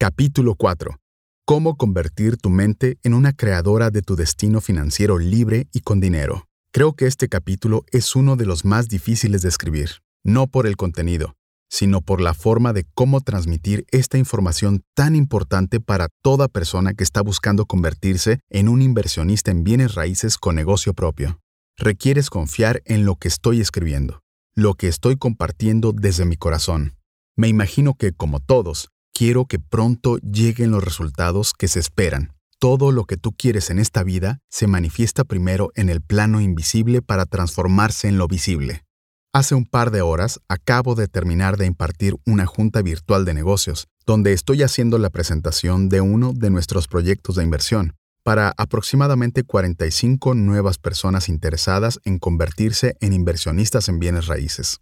[0.00, 0.96] Capítulo 4.
[1.44, 6.46] Cómo convertir tu mente en una creadora de tu destino financiero libre y con dinero.
[6.72, 9.90] Creo que este capítulo es uno de los más difíciles de escribir,
[10.22, 11.34] no por el contenido,
[11.68, 17.02] sino por la forma de cómo transmitir esta información tan importante para toda persona que
[17.02, 21.40] está buscando convertirse en un inversionista en bienes raíces con negocio propio.
[21.76, 24.20] Requieres confiar en lo que estoy escribiendo,
[24.54, 26.94] lo que estoy compartiendo desde mi corazón.
[27.34, 32.36] Me imagino que, como todos, quiero que pronto lleguen los resultados que se esperan.
[32.60, 37.02] Todo lo que tú quieres en esta vida se manifiesta primero en el plano invisible
[37.02, 38.84] para transformarse en lo visible.
[39.32, 43.88] Hace un par de horas acabo de terminar de impartir una junta virtual de negocios,
[44.06, 50.34] donde estoy haciendo la presentación de uno de nuestros proyectos de inversión para aproximadamente 45
[50.34, 54.78] nuevas personas interesadas en convertirse en inversionistas en bienes raíces.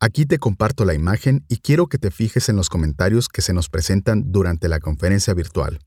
[0.00, 3.52] Aquí te comparto la imagen y quiero que te fijes en los comentarios que se
[3.52, 5.80] nos presentan durante la conferencia virtual.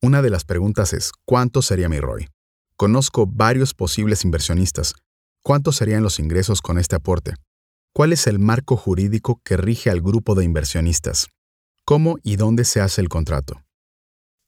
[0.00, 2.28] Una de las preguntas es, ¿cuánto sería mi ROI?
[2.76, 4.94] Conozco varios posibles inversionistas.
[5.42, 7.34] ¿Cuántos serían los ingresos con este aporte?
[7.92, 11.26] ¿Cuál es el marco jurídico que rige al grupo de inversionistas?
[11.84, 13.60] ¿Cómo y dónde se hace el contrato?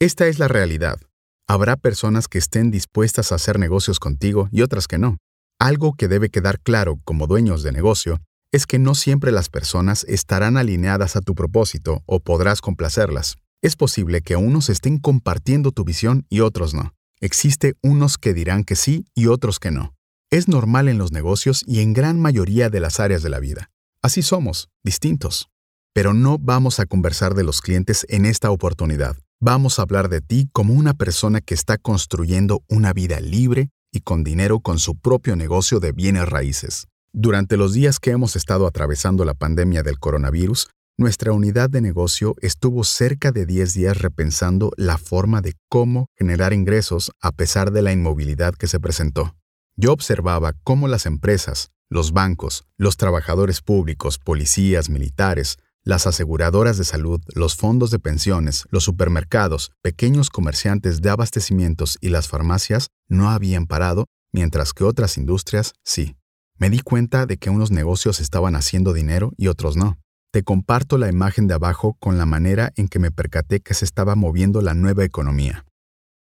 [0.01, 0.99] Esta es la realidad.
[1.47, 5.19] Habrá personas que estén dispuestas a hacer negocios contigo y otras que no.
[5.59, 8.19] Algo que debe quedar claro como dueños de negocio
[8.53, 13.37] es que no siempre las personas estarán alineadas a tu propósito o podrás complacerlas.
[13.63, 16.95] Es posible que unos estén compartiendo tu visión y otros no.
[17.21, 19.95] Existe unos que dirán que sí y otros que no.
[20.31, 23.71] Es normal en los negocios y en gran mayoría de las áreas de la vida.
[24.03, 25.49] Así somos, distintos.
[25.95, 29.17] Pero no vamos a conversar de los clientes en esta oportunidad.
[29.41, 34.01] Vamos a hablar de ti como una persona que está construyendo una vida libre y
[34.01, 36.89] con dinero con su propio negocio de bienes raíces.
[37.15, 42.35] Durante los días que hemos estado atravesando la pandemia del coronavirus, nuestra unidad de negocio
[42.41, 47.83] estuvo cerca de 10 días repensando la forma de cómo generar ingresos a pesar de
[47.83, 49.37] la inmovilidad que se presentó.
[49.77, 56.85] Yo observaba cómo las empresas, los bancos, los trabajadores públicos, policías, militares, las aseguradoras de
[56.85, 63.31] salud, los fondos de pensiones, los supermercados, pequeños comerciantes de abastecimientos y las farmacias no
[63.31, 66.17] habían parado, mientras que otras industrias sí.
[66.59, 69.99] Me di cuenta de que unos negocios estaban haciendo dinero y otros no.
[70.33, 73.85] Te comparto la imagen de abajo con la manera en que me percaté que se
[73.85, 75.67] estaba moviendo la nueva economía.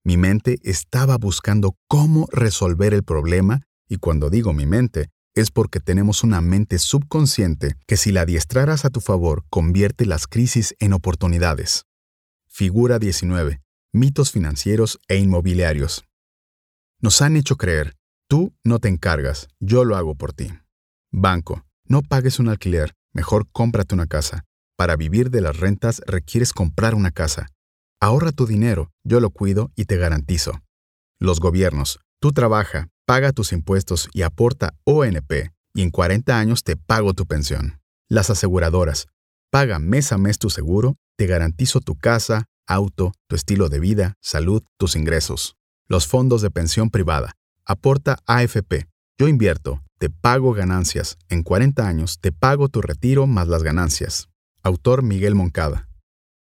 [0.04, 5.80] Mi mente estaba buscando cómo resolver el problema y cuando digo mi mente, es porque
[5.80, 10.92] tenemos una mente subconsciente que si la adiestraras a tu favor convierte las crisis en
[10.92, 11.84] oportunidades.
[12.48, 13.60] Figura 19.
[13.92, 16.04] Mitos financieros e inmobiliarios.
[17.00, 17.94] Nos han hecho creer
[18.28, 20.48] Tú no te encargas, yo lo hago por ti.
[21.12, 24.44] Banco, no pagues un alquiler, mejor cómprate una casa.
[24.76, 27.48] Para vivir de las rentas requieres comprar una casa.
[28.00, 30.62] Ahorra tu dinero, yo lo cuido y te garantizo.
[31.20, 36.76] Los gobiernos, tú trabaja, paga tus impuestos y aporta ONP, y en 40 años te
[36.76, 37.80] pago tu pensión.
[38.08, 39.06] Las aseguradoras,
[39.50, 44.14] paga mes a mes tu seguro, te garantizo tu casa, auto, tu estilo de vida,
[44.20, 45.56] salud, tus ingresos.
[45.86, 48.88] Los fondos de pensión privada, Aporta AFP.
[49.18, 51.16] Yo invierto, te pago ganancias.
[51.30, 54.28] En 40 años te pago tu retiro más las ganancias.
[54.62, 55.88] Autor Miguel Moncada.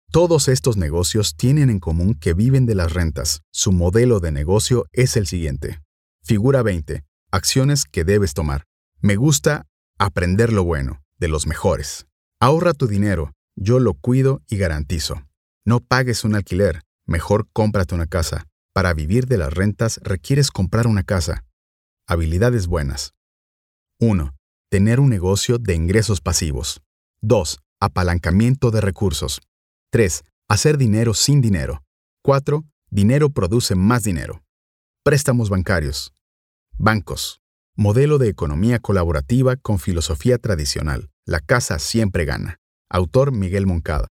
[0.10, 3.42] Todos estos negocios tienen en común que viven de las rentas.
[3.52, 5.82] Su modelo de negocio es el siguiente.
[6.24, 7.04] Figura 20.
[7.30, 8.64] Acciones que debes tomar.
[9.02, 9.68] Me gusta
[10.00, 12.08] aprender lo bueno, de los mejores.
[12.40, 15.24] Ahorra tu dinero, yo lo cuido y garantizo.
[15.66, 18.48] No pagues un alquiler, mejor cómprate una casa.
[18.74, 21.44] Para vivir de las rentas requieres comprar una casa.
[22.08, 23.14] Habilidades buenas.
[24.00, 24.34] 1.
[24.70, 26.82] Tener un negocio de ingresos pasivos.
[27.22, 27.60] 2.
[27.82, 29.42] Apalancamiento de recursos.
[29.92, 30.24] 3.
[30.48, 31.84] Hacer dinero sin dinero.
[32.24, 32.64] 4.
[32.90, 34.42] Dinero produce más dinero.
[35.04, 36.14] Préstamos bancarios.
[36.78, 37.42] Bancos.
[37.76, 41.10] Modelo de economía colaborativa con filosofía tradicional.
[41.26, 42.56] La casa siempre gana.
[42.90, 44.08] Autor Miguel Moncada.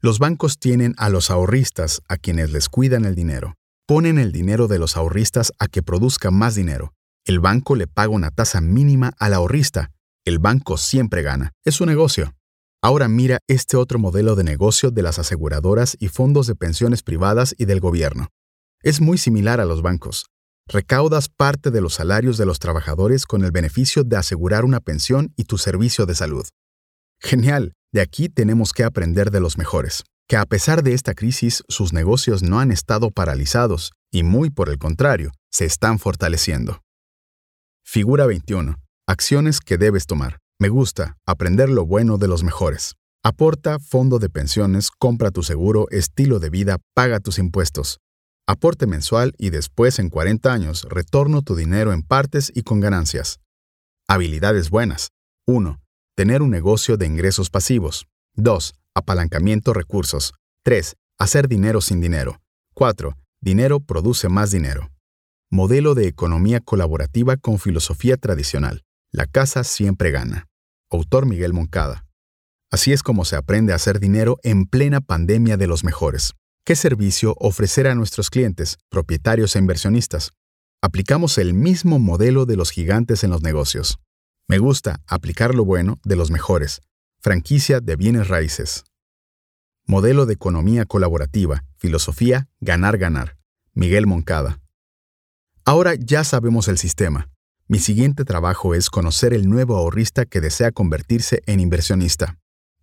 [0.00, 3.58] Los bancos tienen a los ahorristas a quienes les cuidan el dinero
[3.88, 6.92] ponen el dinero de los ahorristas a que produzca más dinero.
[7.24, 9.92] El banco le paga una tasa mínima al ahorrista.
[10.26, 11.52] El banco siempre gana.
[11.64, 12.34] Es su negocio.
[12.82, 17.54] Ahora mira este otro modelo de negocio de las aseguradoras y fondos de pensiones privadas
[17.56, 18.28] y del gobierno.
[18.82, 20.26] Es muy similar a los bancos.
[20.66, 25.32] Recaudas parte de los salarios de los trabajadores con el beneficio de asegurar una pensión
[25.34, 26.46] y tu servicio de salud.
[27.20, 31.64] Genial, de aquí tenemos que aprender de los mejores que a pesar de esta crisis
[31.68, 36.82] sus negocios no han estado paralizados y muy por el contrario, se están fortaleciendo.
[37.82, 38.76] Figura 21.
[39.06, 40.38] Acciones que debes tomar.
[40.60, 42.96] Me gusta aprender lo bueno de los mejores.
[43.24, 47.98] Aporta fondo de pensiones, compra tu seguro, estilo de vida, paga tus impuestos.
[48.46, 53.40] Aporte mensual y después en 40 años retorno tu dinero en partes y con ganancias.
[54.06, 55.08] Habilidades buenas.
[55.46, 55.80] 1.
[56.14, 58.06] Tener un negocio de ingresos pasivos.
[58.34, 58.77] 2.
[58.98, 60.34] Apalancamiento recursos.
[60.64, 60.96] 3.
[61.20, 62.40] Hacer dinero sin dinero.
[62.74, 63.16] 4.
[63.40, 64.90] Dinero produce más dinero.
[65.52, 68.82] Modelo de economía colaborativa con filosofía tradicional.
[69.12, 70.48] La casa siempre gana.
[70.90, 72.06] Autor Miguel Moncada.
[72.72, 76.32] Así es como se aprende a hacer dinero en plena pandemia de los mejores.
[76.64, 80.32] ¿Qué servicio ofrecer a nuestros clientes, propietarios e inversionistas?
[80.82, 84.00] Aplicamos el mismo modelo de los gigantes en los negocios.
[84.48, 86.80] Me gusta aplicar lo bueno de los mejores.
[87.20, 88.84] Franquicia de bienes raíces.
[89.88, 93.36] Modelo de economía colaborativa, filosofía, ganar-ganar.
[93.74, 94.60] Miguel Moncada.
[95.64, 97.28] Ahora ya sabemos el sistema.
[97.66, 102.38] Mi siguiente trabajo es conocer el nuevo ahorrista que desea convertirse en inversionista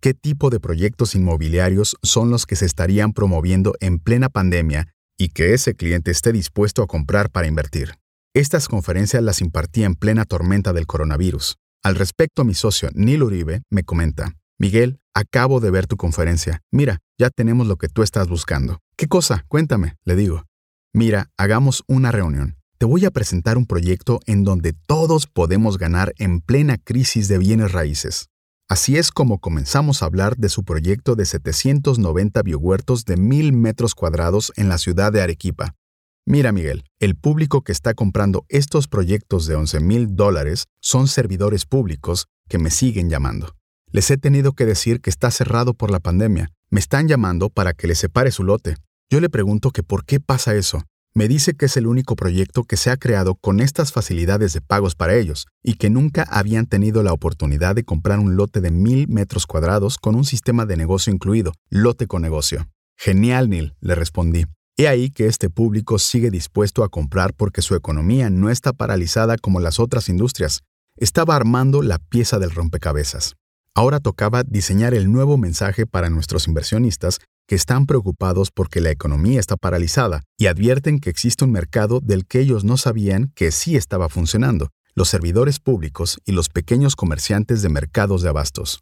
[0.06, 5.30] qué tipo de proyectos inmobiliarios son los que se estarían promoviendo en plena pandemia y
[5.30, 7.94] que ese cliente esté dispuesto a comprar para invertir.
[8.32, 11.56] Estas conferencias las impartía en plena tormenta del coronavirus.
[11.82, 16.62] Al respecto, mi socio Neil Uribe me comenta, Miguel, acabo de ver tu conferencia.
[16.72, 18.80] Mira, ya tenemos lo que tú estás buscando.
[18.96, 19.44] ¿Qué cosa?
[19.48, 20.44] Cuéntame, le digo.
[20.94, 22.56] Mira, hagamos una reunión.
[22.78, 27.38] Te voy a presentar un proyecto en donde todos podemos ganar en plena crisis de
[27.38, 28.28] bienes raíces.
[28.68, 33.94] Así es como comenzamos a hablar de su proyecto de 790 biohuertos de 1.000 metros
[33.94, 35.74] cuadrados en la ciudad de Arequipa.
[36.28, 41.66] Mira, Miguel, el público que está comprando estos proyectos de 11 mil dólares son servidores
[41.66, 43.55] públicos que me siguen llamando.
[43.92, 46.50] Les he tenido que decir que está cerrado por la pandemia.
[46.70, 48.76] Me están llamando para que les separe su lote.
[49.10, 50.82] Yo le pregunto que por qué pasa eso
[51.16, 54.60] me dice que es el único proyecto que se ha creado con estas facilidades de
[54.60, 58.70] pagos para ellos y que nunca habían tenido la oportunidad de comprar un lote de
[58.70, 62.68] mil metros cuadrados con un sistema de negocio incluido, lote con negocio.
[62.98, 64.44] Genial, Neil, le respondí.
[64.76, 69.38] He ahí que este público sigue dispuesto a comprar porque su economía no está paralizada
[69.38, 70.64] como las otras industrias.
[70.98, 73.36] Estaba armando la pieza del rompecabezas.
[73.76, 79.38] Ahora tocaba diseñar el nuevo mensaje para nuestros inversionistas que están preocupados porque la economía
[79.38, 83.76] está paralizada y advierten que existe un mercado del que ellos no sabían que sí
[83.76, 88.80] estaba funcionando, los servidores públicos y los pequeños comerciantes de mercados de abastos.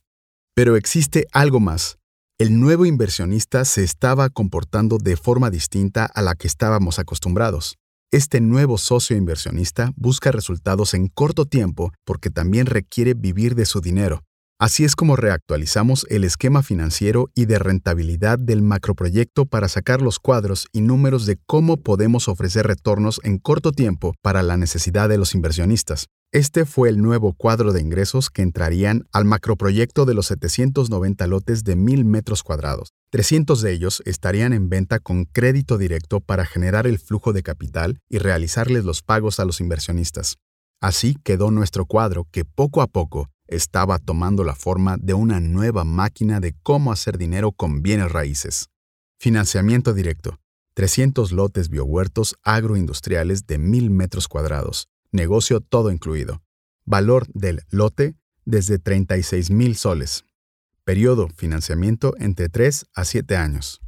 [0.55, 1.99] Pero existe algo más.
[2.39, 7.79] El nuevo inversionista se estaba comportando de forma distinta a la que estábamos acostumbrados.
[8.13, 13.81] Este nuevo socio inversionista busca resultados en corto tiempo porque también requiere vivir de su
[13.81, 14.23] dinero,
[14.61, 20.21] Así es como reactualizamos el esquema financiero y de rentabilidad del macroproyecto para sacar los
[20.21, 25.19] cuadros y números de cómo podemos ofrecer retornos en corto tiempo para la necesidad de
[25.19, 26.07] los inversionistas.
[26.33, 31.65] Este fue el nuevo cuadro de ingresos que entrarían al macroproyecto de los 790 lotes
[31.65, 32.93] de 1.000 metros cuadrados.
[33.11, 37.99] 300 de ellos estarían en venta con crédito directo para generar el flujo de capital
[38.09, 40.37] y realizarles los pagos a los inversionistas.
[40.81, 45.85] Así quedó nuestro cuadro que poco a poco estaba tomando la forma de una nueva
[45.85, 48.71] máquina de cómo hacer dinero con bienes raíces.
[49.19, 50.39] Financiamiento directo.
[50.75, 54.89] 300 lotes biohuertos agroindustriales de 1.000 metros cuadrados.
[55.13, 56.43] Negocio todo incluido.
[56.85, 60.25] Valor del lote desde 36.000 soles.
[60.85, 63.81] Periodo financiamiento entre 3 a 7 años.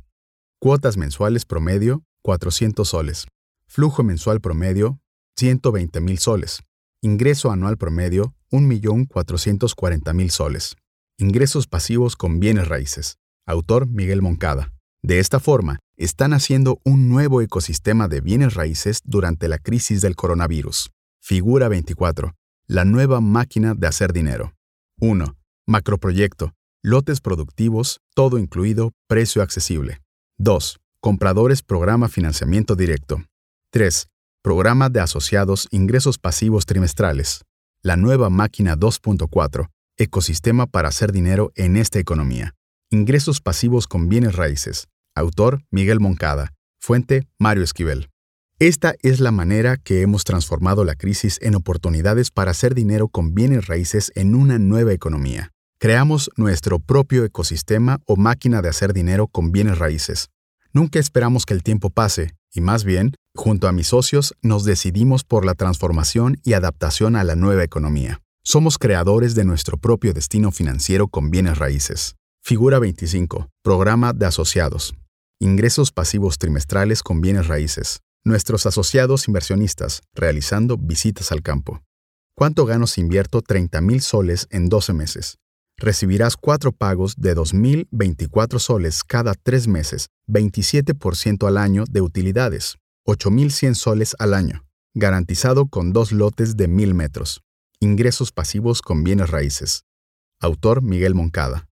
[0.59, 3.27] Cuotas mensuales promedio 400 soles.
[3.67, 5.01] Flujo mensual promedio
[5.39, 6.63] 120.000 soles.
[7.03, 10.77] Ingreso anual promedio 1.440.000 soles.
[11.19, 13.19] Ingresos pasivos con bienes raíces.
[13.47, 14.73] Autor Miguel Moncada.
[15.03, 20.17] De esta forma, están haciendo un nuevo ecosistema de bienes raíces durante la crisis del
[20.17, 20.91] coronavirus.
[21.21, 22.35] Figura 24.
[22.67, 24.55] La nueva máquina de hacer dinero.
[25.01, 25.37] 1.
[25.67, 26.55] Macroproyecto.
[26.83, 30.01] Lotes productivos, todo incluido, precio accesible.
[30.39, 30.81] 2.
[31.01, 33.23] Compradores programa financiamiento directo.
[33.71, 34.09] 3.
[34.47, 37.43] Programa de asociados ingresos pasivos trimestrales.
[37.83, 39.71] La nueva máquina 2.4.
[39.97, 42.55] Ecosistema para hacer dinero en esta economía.
[42.89, 44.87] Ingresos pasivos con bienes raíces.
[45.17, 46.53] Autor Miguel Moncada.
[46.81, 48.09] Fuente Mario Esquivel.
[48.61, 53.35] Esta es la manera que hemos transformado la crisis en oportunidades para hacer dinero con
[53.35, 55.51] bienes raíces en una nueva economía.
[55.81, 60.29] Creamos nuestro propio ecosistema o máquina de hacer dinero con bienes raíces.
[60.73, 65.25] Nunca esperamos que el tiempo pase, y más bien, junto a mis socios, nos decidimos
[65.25, 68.21] por la transformación y adaptación a la nueva economía.
[68.43, 72.17] Somos creadores de nuestro propio destino financiero con bienes raíces.
[72.43, 73.49] Figura 25.
[73.63, 74.95] Programa de asociados.
[75.41, 78.01] Ingresos pasivos trimestrales con bienes raíces.
[78.25, 81.83] Nuestros asociados inversionistas realizando visitas al campo.
[82.37, 85.39] ¿Cuánto gano si invierto 30 mil soles en 12 meses?
[85.79, 93.75] Recibirás cuatro pagos de 2.024 soles cada tres meses, 27% al año de utilidades, 8.100
[93.75, 94.65] soles al año,
[94.95, 97.43] garantizado con dos lotes de 1.000 metros.
[97.81, 99.85] Ingresos pasivos con bienes raíces.
[100.41, 101.69] Autor Miguel Moncada.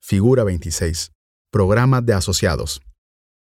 [0.00, 1.12] Figura 26.
[1.50, 2.80] Programa de asociados.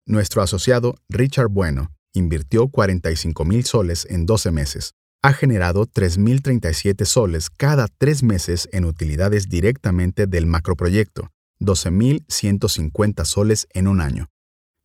[0.06, 4.94] Nuestro asociado Richard Bueno invirtió 45 mil soles en 12 meses.
[5.25, 13.88] Ha generado 3.037 soles cada tres meses en utilidades directamente del macroproyecto, 12.150 soles en
[13.88, 14.27] un año.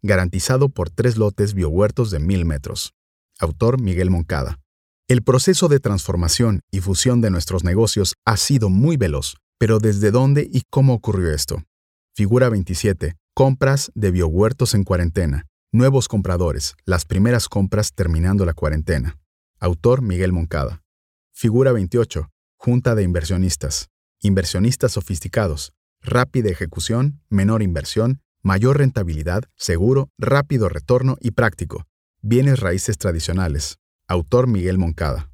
[0.00, 2.94] Garantizado por tres lotes biohuertos de 1.000 metros.
[3.38, 4.59] Autor Miguel Moncada.
[5.09, 10.11] El proceso de transformación y fusión de nuestros negocios ha sido muy veloz, pero ¿desde
[10.11, 11.64] dónde y cómo ocurrió esto?
[12.14, 13.14] Figura 27.
[13.35, 15.44] Compras de biohuertos en cuarentena.
[15.70, 16.76] Nuevos compradores.
[16.87, 19.20] Las primeras compras terminando la cuarentena.
[19.62, 20.83] Autor Miguel Moncada.
[21.35, 22.31] Figura 28.
[22.57, 23.90] Junta de inversionistas.
[24.23, 25.75] Inversionistas sofisticados.
[26.00, 31.85] Rápida ejecución, menor inversión, mayor rentabilidad, seguro, rápido retorno y práctico.
[32.23, 33.76] Bienes raíces tradicionales.
[34.09, 35.31] Autor Miguel Moncada.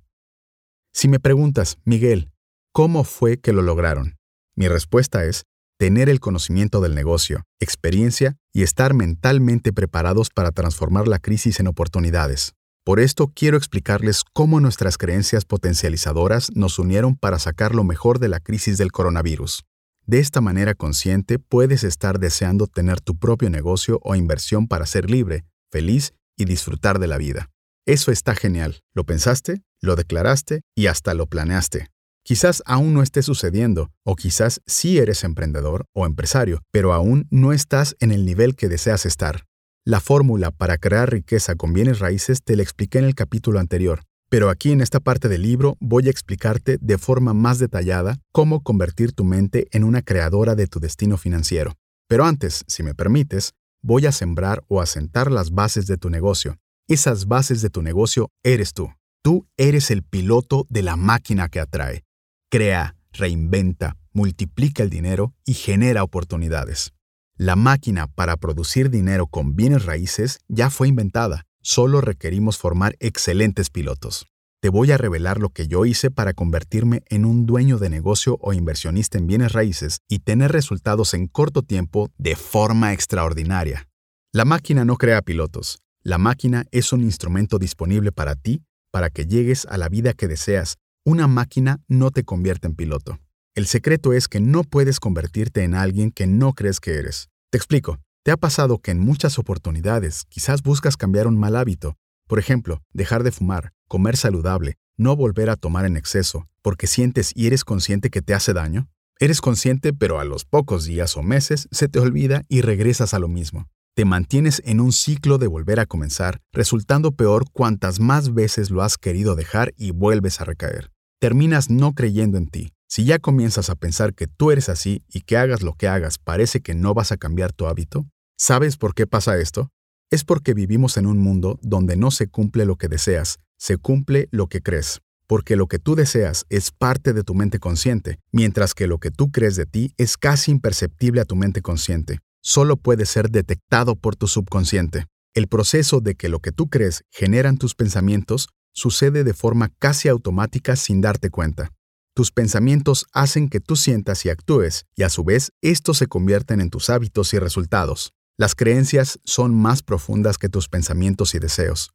[0.93, 2.33] Si me preguntas, Miguel,
[2.73, 4.17] ¿cómo fue que lo lograron?
[4.57, 5.45] Mi respuesta es
[5.79, 11.69] tener el conocimiento del negocio, experiencia y estar mentalmente preparados para transformar la crisis en
[11.69, 12.56] oportunidades.
[12.87, 18.29] Por esto quiero explicarles cómo nuestras creencias potencializadoras nos unieron para sacar lo mejor de
[18.29, 19.65] la crisis del coronavirus.
[20.05, 25.11] De esta manera consciente puedes estar deseando tener tu propio negocio o inversión para ser
[25.11, 27.51] libre, feliz y disfrutar de la vida.
[27.87, 28.79] Eso está genial.
[28.95, 31.89] Lo pensaste, lo declaraste y hasta lo planeaste.
[32.23, 37.53] Quizás aún no esté sucediendo, o quizás sí eres emprendedor o empresario, pero aún no
[37.53, 39.45] estás en el nivel que deseas estar.
[39.89, 44.03] La fórmula para crear riqueza con bienes raíces te la expliqué en el capítulo anterior,
[44.29, 48.65] pero aquí en esta parte del libro voy a explicarte de forma más detallada cómo
[48.65, 51.75] convertir tu mente en una creadora de tu destino financiero.
[52.09, 56.57] Pero antes, si me permites, voy a sembrar o asentar las bases de tu negocio,
[56.89, 58.93] esas bases de tu negocio eres tú.
[59.23, 62.03] Tú eres el piloto de la máquina que atrae.
[62.51, 66.96] Crea, reinventa, multiplica el dinero y genera oportunidades.
[67.39, 71.45] La máquina para producir dinero con bienes raíces ya fue inventada.
[71.61, 74.27] Solo requerimos formar excelentes pilotos.
[74.63, 78.39] Te voy a revelar lo que yo hice para convertirme en un dueño de negocio
[78.41, 83.87] o inversionista en bienes raíces y tener resultados en corto tiempo de forma extraordinaria.
[84.33, 89.27] La máquina no crea pilotos, la máquina es un instrumento disponible para ti para que
[89.27, 90.77] llegues a la vida que deseas.
[91.05, 93.19] Una máquina no te convierte en piloto.
[93.57, 97.31] El secreto es que no puedes convertirte en alguien que no crees que eres.
[97.51, 97.99] Te explico.
[98.23, 101.97] ¿Te ha pasado que en muchas oportunidades quizás buscas cambiar un mal hábito?
[102.29, 107.33] Por ejemplo, dejar de fumar, comer saludable, no volver a tomar en exceso, porque sientes
[107.35, 108.91] y eres consciente que te hace daño?
[109.21, 113.19] Eres consciente, pero a los pocos días o meses se te olvida y regresas a
[113.19, 118.35] lo mismo te mantienes en un ciclo de volver a comenzar, resultando peor cuantas más
[118.35, 120.91] veces lo has querido dejar y vuelves a recaer.
[121.19, 122.76] Terminas no creyendo en ti.
[122.89, 126.19] Si ya comienzas a pensar que tú eres así y que hagas lo que hagas
[126.19, 128.07] parece que no vas a cambiar tu hábito,
[128.39, 129.71] ¿sabes por qué pasa esto?
[130.11, 134.29] Es porque vivimos en un mundo donde no se cumple lo que deseas, se cumple
[134.31, 135.01] lo que crees.
[135.27, 139.11] Porque lo que tú deseas es parte de tu mente consciente, mientras que lo que
[139.11, 143.97] tú crees de ti es casi imperceptible a tu mente consciente solo puede ser detectado
[143.97, 145.07] por tu subconsciente.
[145.35, 150.09] El proceso de que lo que tú crees generan tus pensamientos sucede de forma casi
[150.09, 151.73] automática sin darte cuenta.
[152.17, 156.63] Tus pensamientos hacen que tú sientas y actúes, y a su vez estos se convierten
[156.63, 158.15] en tus hábitos y resultados.
[158.39, 161.91] Las creencias son más profundas que tus pensamientos y deseos.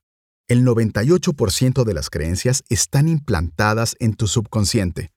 [0.47, 5.09] El 98% de las creencias están implantadas en tu subconsciente.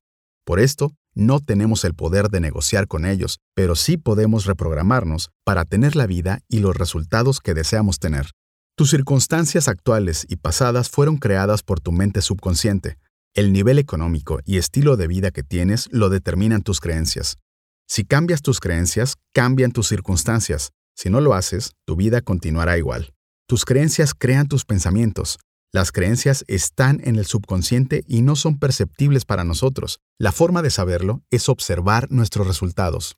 [0.43, 5.67] Por esto, no tenemos el poder de negociar con ellos, pero sí podemos reprogramarnos para
[5.67, 8.31] tener la vida y los resultados que deseamos tener.
[8.75, 12.97] Tus circunstancias actuales y pasadas fueron creadas por tu mente subconsciente.
[13.35, 17.39] El nivel económico y estilo de vida que tienes lo determinan tus creencias.
[17.87, 20.71] Si cambias tus creencias, cambian tus circunstancias.
[20.97, 23.13] Si no lo haces, tu vida continuará igual.
[23.47, 25.39] Tus creencias crean tus pensamientos,
[25.75, 29.99] las creencias están en el subconsciente y no son perceptibles para nosotros.
[30.21, 33.17] La forma de saberlo es observar nuestros resultados.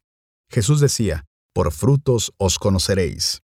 [0.51, 3.43] Jesús decía, por frutos os conoceréis.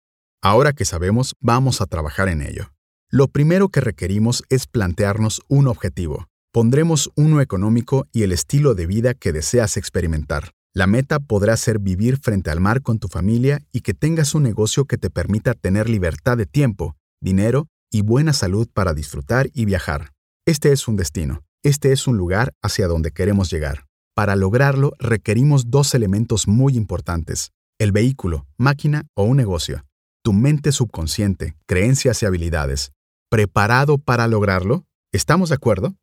[0.42, 2.74] Ahora que sabemos, vamos a trabajar en ello.
[3.12, 6.26] Lo primero que requerimos es plantearnos un objetivo.
[6.56, 10.52] Pondremos uno económico y el estilo de vida que deseas experimentar.
[10.74, 14.44] La meta podrá ser vivir frente al mar con tu familia y que tengas un
[14.44, 19.66] negocio que te permita tener libertad de tiempo, dinero y buena salud para disfrutar y
[19.66, 20.14] viajar.
[20.46, 23.84] Este es un destino, este es un lugar hacia donde queremos llegar.
[24.16, 29.84] Para lograrlo requerimos dos elementos muy importantes, el vehículo, máquina o un negocio.
[30.24, 32.94] Tu mente subconsciente, creencias y habilidades.
[33.30, 34.86] ¿Preparado para lograrlo?
[35.12, 35.98] ¿Estamos de acuerdo?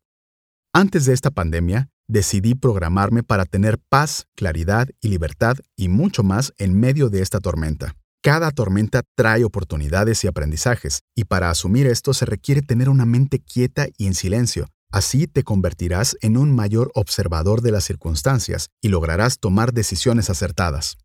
[0.75, 6.51] Antes de esta pandemia, decidí programarme para tener paz, claridad y libertad y mucho más
[6.57, 7.95] en medio de esta tormenta.
[8.23, 13.37] Cada tormenta trae oportunidades y aprendizajes, y para asumir esto se requiere tener una mente
[13.37, 14.67] quieta y en silencio.
[14.91, 20.97] Así te convertirás en un mayor observador de las circunstancias y lograrás tomar decisiones acertadas.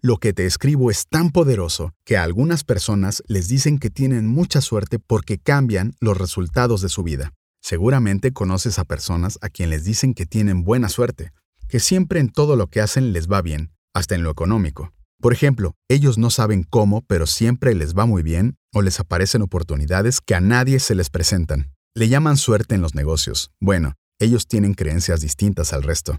[0.00, 4.26] Lo que te escribo es tan poderoso que a algunas personas les dicen que tienen
[4.26, 7.34] mucha suerte porque cambian los resultados de su vida.
[7.62, 11.32] Seguramente conoces a personas a quien les dicen que tienen buena suerte,
[11.68, 14.92] que siempre en todo lo que hacen les va bien, hasta en lo económico.
[15.20, 19.42] Por ejemplo, ellos no saben cómo, pero siempre les va muy bien o les aparecen
[19.42, 21.74] oportunidades que a nadie se les presentan.
[21.94, 23.50] Le llaman suerte en los negocios.
[23.60, 26.18] Bueno, ellos tienen creencias distintas al resto.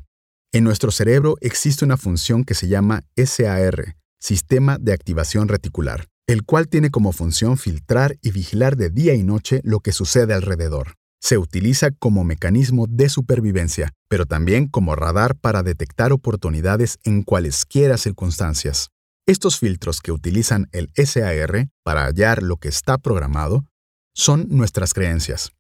[0.53, 6.43] En nuestro cerebro existe una función que se llama SAR, Sistema de Activación Reticular, el
[6.43, 10.97] cual tiene como función filtrar y vigilar de día y noche lo que sucede alrededor.
[11.21, 17.97] Se utiliza como mecanismo de supervivencia, pero también como radar para detectar oportunidades en cualesquiera
[17.97, 18.89] circunstancias.
[19.27, 23.65] Estos filtros que utilizan el SAR para hallar lo que está programado
[24.15, 25.51] son nuestras creencias.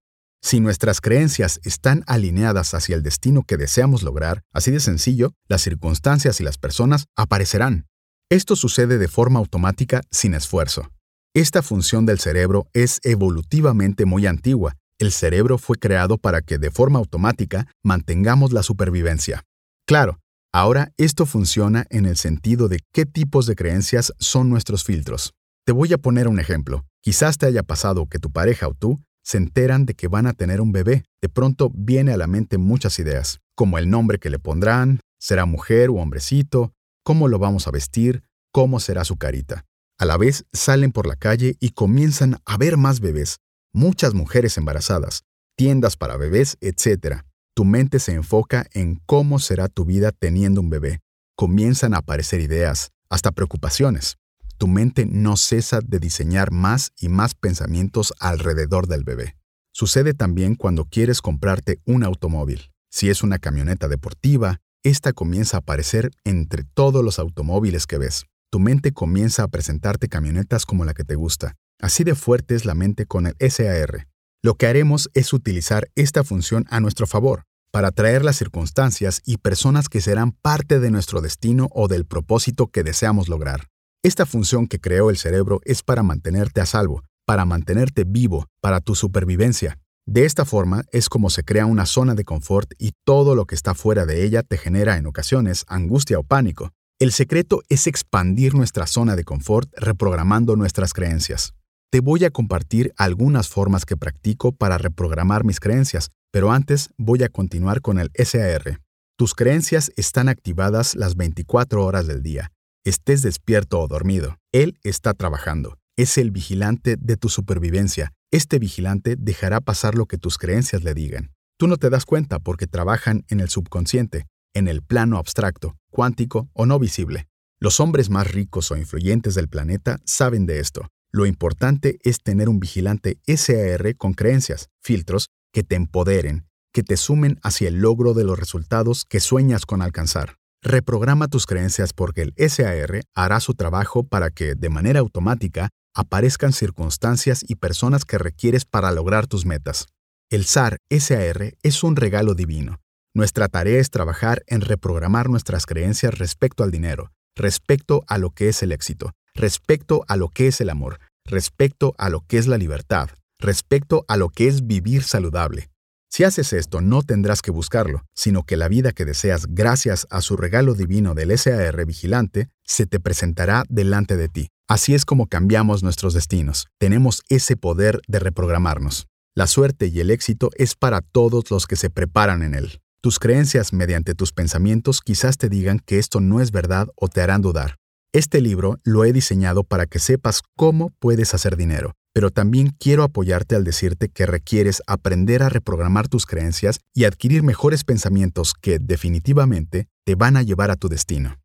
[0.41, 5.61] Si nuestras creencias están alineadas hacia el destino que deseamos lograr, así de sencillo, las
[5.61, 7.85] circunstancias y las personas aparecerán.
[8.31, 10.89] Esto sucede de forma automática sin esfuerzo.
[11.35, 14.75] Esta función del cerebro es evolutivamente muy antigua.
[15.01, 19.45] El cerebro fue creado para que de forma automática mantengamos la supervivencia.
[19.87, 20.19] Claro,
[20.53, 25.33] ahora esto funciona en el sentido de qué tipos de creencias son nuestros filtros.
[25.65, 26.85] Te voy a poner un ejemplo.
[27.01, 30.33] Quizás te haya pasado que tu pareja o tú se enteran de que van a
[30.33, 34.29] tener un bebé, de pronto viene a la mente muchas ideas, como el nombre que
[34.29, 39.65] le pondrán, será mujer o hombrecito, cómo lo vamos a vestir, cómo será su carita.
[39.97, 43.39] A la vez salen por la calle y comienzan a ver más bebés,
[43.73, 45.23] muchas mujeres embarazadas,
[45.55, 47.21] tiendas para bebés, etc.
[47.53, 50.99] Tu mente se enfoca en cómo será tu vida teniendo un bebé.
[51.35, 54.17] Comienzan a aparecer ideas, hasta preocupaciones
[54.61, 59.35] tu mente no cesa de diseñar más y más pensamientos alrededor del bebé.
[59.73, 62.69] Sucede también cuando quieres comprarte un automóvil.
[62.91, 68.25] Si es una camioneta deportiva, esta comienza a aparecer entre todos los automóviles que ves.
[68.51, 71.55] Tu mente comienza a presentarte camionetas como la que te gusta.
[71.81, 74.07] Así de fuerte es la mente con el SAR.
[74.43, 79.37] Lo que haremos es utilizar esta función a nuestro favor, para atraer las circunstancias y
[79.37, 83.67] personas que serán parte de nuestro destino o del propósito que deseamos lograr.
[84.03, 88.79] Esta función que creó el cerebro es para mantenerte a salvo, para mantenerte vivo, para
[88.79, 89.79] tu supervivencia.
[90.05, 93.55] De esta forma es como se crea una zona de confort y todo lo que
[93.55, 96.71] está fuera de ella te genera en ocasiones angustia o pánico.
[96.99, 101.55] El secreto es expandir nuestra zona de confort reprogramando nuestras creencias.
[101.91, 107.23] Te voy a compartir algunas formas que practico para reprogramar mis creencias, pero antes voy
[107.23, 108.79] a continuar con el SAR.
[109.17, 112.51] Tus creencias están activadas las 24 horas del día
[112.83, 114.37] estés despierto o dormido.
[114.51, 115.77] Él está trabajando.
[115.97, 118.13] Es el vigilante de tu supervivencia.
[118.31, 121.31] Este vigilante dejará pasar lo que tus creencias le digan.
[121.57, 126.49] Tú no te das cuenta porque trabajan en el subconsciente, en el plano abstracto, cuántico
[126.53, 127.27] o no visible.
[127.59, 130.87] Los hombres más ricos o influyentes del planeta saben de esto.
[131.13, 136.95] Lo importante es tener un vigilante SAR con creencias, filtros, que te empoderen, que te
[136.95, 140.37] sumen hacia el logro de los resultados que sueñas con alcanzar.
[140.63, 146.53] Reprograma tus creencias porque el SAR hará su trabajo para que, de manera automática, aparezcan
[146.53, 149.87] circunstancias y personas que requieres para lograr tus metas.
[150.29, 152.79] El SAR SAR es un regalo divino.
[153.13, 158.47] Nuestra tarea es trabajar en reprogramar nuestras creencias respecto al dinero, respecto a lo que
[158.47, 162.47] es el éxito, respecto a lo que es el amor, respecto a lo que es
[162.47, 165.71] la libertad, respecto a lo que es vivir saludable,
[166.13, 170.19] si haces esto, no tendrás que buscarlo, sino que la vida que deseas gracias a
[170.19, 174.49] su regalo divino del SAR vigilante se te presentará delante de ti.
[174.67, 176.67] Así es como cambiamos nuestros destinos.
[176.79, 179.07] Tenemos ese poder de reprogramarnos.
[179.35, 182.81] La suerte y el éxito es para todos los que se preparan en él.
[182.99, 187.21] Tus creencias mediante tus pensamientos quizás te digan que esto no es verdad o te
[187.21, 187.77] harán dudar.
[188.13, 193.03] Este libro lo he diseñado para que sepas cómo puedes hacer dinero, pero también quiero
[193.03, 198.79] apoyarte al decirte que requieres aprender a reprogramar tus creencias y adquirir mejores pensamientos que
[198.79, 201.39] definitivamente te van a llevar a tu destino.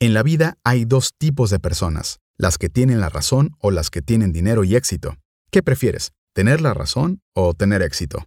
[0.00, 3.90] En la vida hay dos tipos de personas, las que tienen la razón o las
[3.90, 5.16] que tienen dinero y éxito.
[5.50, 8.24] ¿Qué prefieres, tener la razón o tener éxito?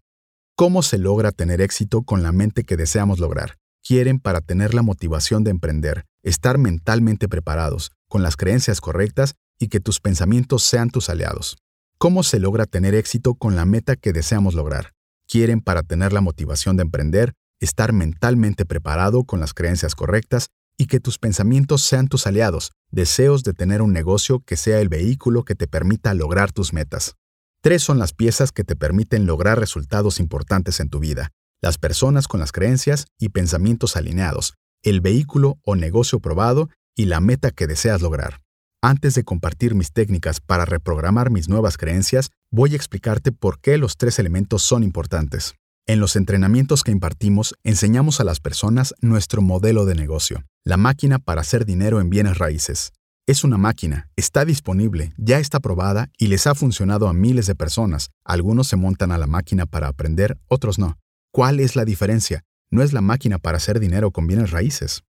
[0.55, 3.57] ¿Cómo se logra tener éxito con la mente que deseamos lograr?
[3.89, 9.67] quieren para tener la motivación de emprender, estar mentalmente preparados, con las creencias correctas y
[9.67, 11.57] que tus pensamientos sean tus aliados.
[11.97, 14.93] ¿Cómo se logra tener éxito con la meta que deseamos lograr?
[15.27, 20.87] Quieren para tener la motivación de emprender, estar mentalmente preparado con las creencias correctas y
[20.87, 25.43] que tus pensamientos sean tus aliados, deseos de tener un negocio que sea el vehículo
[25.43, 27.15] que te permita lograr tus metas.
[27.61, 31.31] Tres son las piezas que te permiten lograr resultados importantes en tu vida.
[31.61, 34.53] Las personas con las creencias y pensamientos alineados,
[34.83, 38.41] el vehículo o negocio probado y la meta que deseas lograr.
[38.81, 43.77] Antes de compartir mis técnicas para reprogramar mis nuevas creencias, voy a explicarte por qué
[43.77, 45.55] los tres elementos son importantes.
[45.85, 51.19] En los entrenamientos que impartimos, enseñamos a las personas nuestro modelo de negocio, la máquina
[51.19, 52.93] para hacer dinero en bienes raíces.
[53.27, 57.55] Es una máquina, está disponible, ya está probada y les ha funcionado a miles de
[57.55, 58.11] personas.
[58.23, 60.97] Algunos se montan a la máquina para aprender, otros no.
[61.31, 62.43] ¿Cuál es la diferencia?
[62.71, 65.03] No es la máquina para hacer dinero con bienes raíces.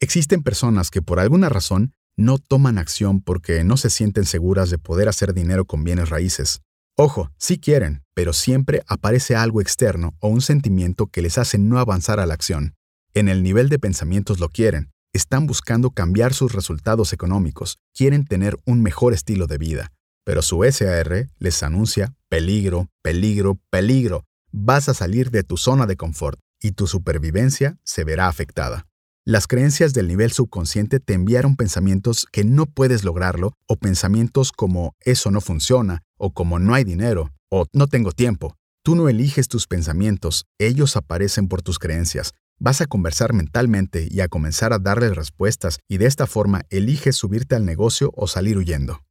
[0.00, 4.78] Existen personas que por alguna razón no toman acción porque no se sienten seguras de
[4.78, 6.60] poder hacer dinero con bienes raíces.
[6.94, 11.78] Ojo, sí quieren, pero siempre aparece algo externo o un sentimiento que les hace no
[11.78, 12.74] avanzar a la acción.
[13.14, 18.58] En el nivel de pensamientos lo quieren, están buscando cambiar sus resultados económicos, quieren tener
[18.66, 19.92] un mejor estilo de vida,
[20.24, 25.96] pero su SAR les anuncia peligro, peligro, peligro, vas a salir de tu zona de
[25.96, 28.86] confort y tu supervivencia se verá afectada.
[29.24, 34.94] Las creencias del nivel subconsciente te enviaron pensamientos que no puedes lograrlo o pensamientos como
[35.00, 38.54] eso no funciona o como no hay dinero o no tengo tiempo.
[38.84, 42.34] Tú no eliges tus pensamientos, ellos aparecen por tus creencias.
[42.60, 47.16] Vas a conversar mentalmente y a comenzar a darle respuestas y de esta forma eliges
[47.16, 49.02] subirte al negocio o salir huyendo.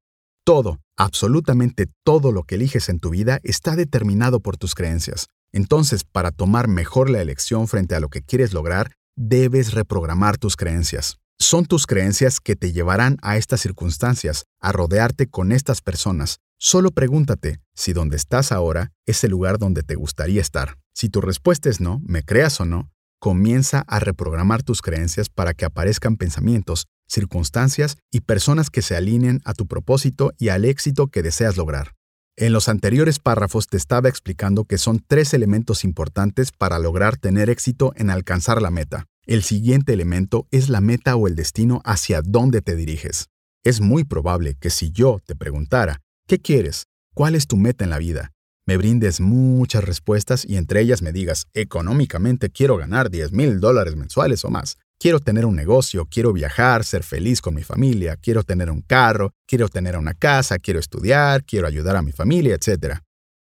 [0.45, 5.27] Todo, absolutamente todo lo que eliges en tu vida está determinado por tus creencias.
[5.55, 10.57] Entonces, para tomar mejor la elección frente a lo que quieres lograr, debes reprogramar tus
[10.57, 11.15] creencias.
[11.39, 16.39] Son tus creencias que te llevarán a estas circunstancias, a rodearte con estas personas.
[16.59, 20.77] Solo pregúntate si donde estás ahora es el lugar donde te gustaría estar.
[20.93, 25.53] Si tu respuesta es no, me creas o no, comienza a reprogramar tus creencias para
[25.53, 31.07] que aparezcan pensamientos, circunstancias y personas que se alineen a tu propósito y al éxito
[31.07, 31.93] que deseas lograr.
[32.37, 37.49] En los anteriores párrafos te estaba explicando que son tres elementos importantes para lograr tener
[37.49, 39.05] éxito en alcanzar la meta.
[39.25, 43.29] El siguiente elemento es la meta o el destino hacia dónde te diriges.
[43.63, 46.87] Es muy probable que si yo te preguntara, ¿qué quieres?
[47.13, 48.33] ¿Cuál es tu meta en la vida?
[48.67, 53.95] Me brindes muchas respuestas y entre ellas me digas, económicamente quiero ganar 10 mil dólares
[53.95, 54.77] mensuales o más.
[54.97, 59.33] Quiero tener un negocio, quiero viajar, ser feliz con mi familia, quiero tener un carro,
[59.45, 62.99] quiero tener una casa, quiero estudiar, quiero ayudar a mi familia, etc.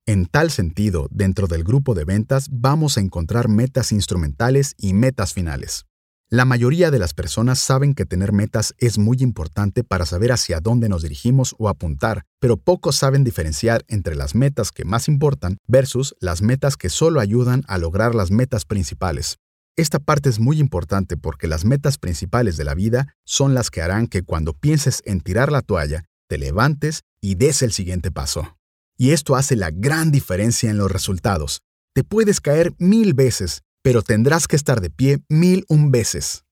[0.07, 5.33] En tal sentido, dentro del grupo de ventas vamos a encontrar metas instrumentales y metas
[5.33, 5.85] finales.
[6.29, 10.61] La mayoría de las personas saben que tener metas es muy importante para saber hacia
[10.61, 15.57] dónde nos dirigimos o apuntar, pero pocos saben diferenciar entre las metas que más importan
[15.67, 19.39] versus las metas que solo ayudan a lograr las metas principales.
[19.77, 23.81] Esta parte es muy importante porque las metas principales de la vida son las que
[23.81, 28.57] harán que cuando pienses en tirar la toalla, te levantes y des el siguiente paso.
[28.97, 31.61] Y esto hace la gran diferencia en los resultados.
[31.93, 36.43] Te puedes caer mil veces, pero tendrás que estar de pie mil un veces.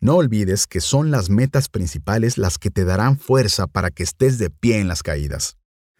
[0.00, 4.38] No olvides que son las metas principales las que te darán fuerza para que estés
[4.38, 5.56] de pie en las caídas.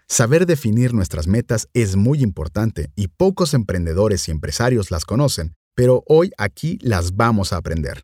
[0.08, 6.04] Saber definir nuestras metas es muy importante y pocos emprendedores y empresarios las conocen, pero
[6.06, 8.02] hoy aquí las vamos a aprender.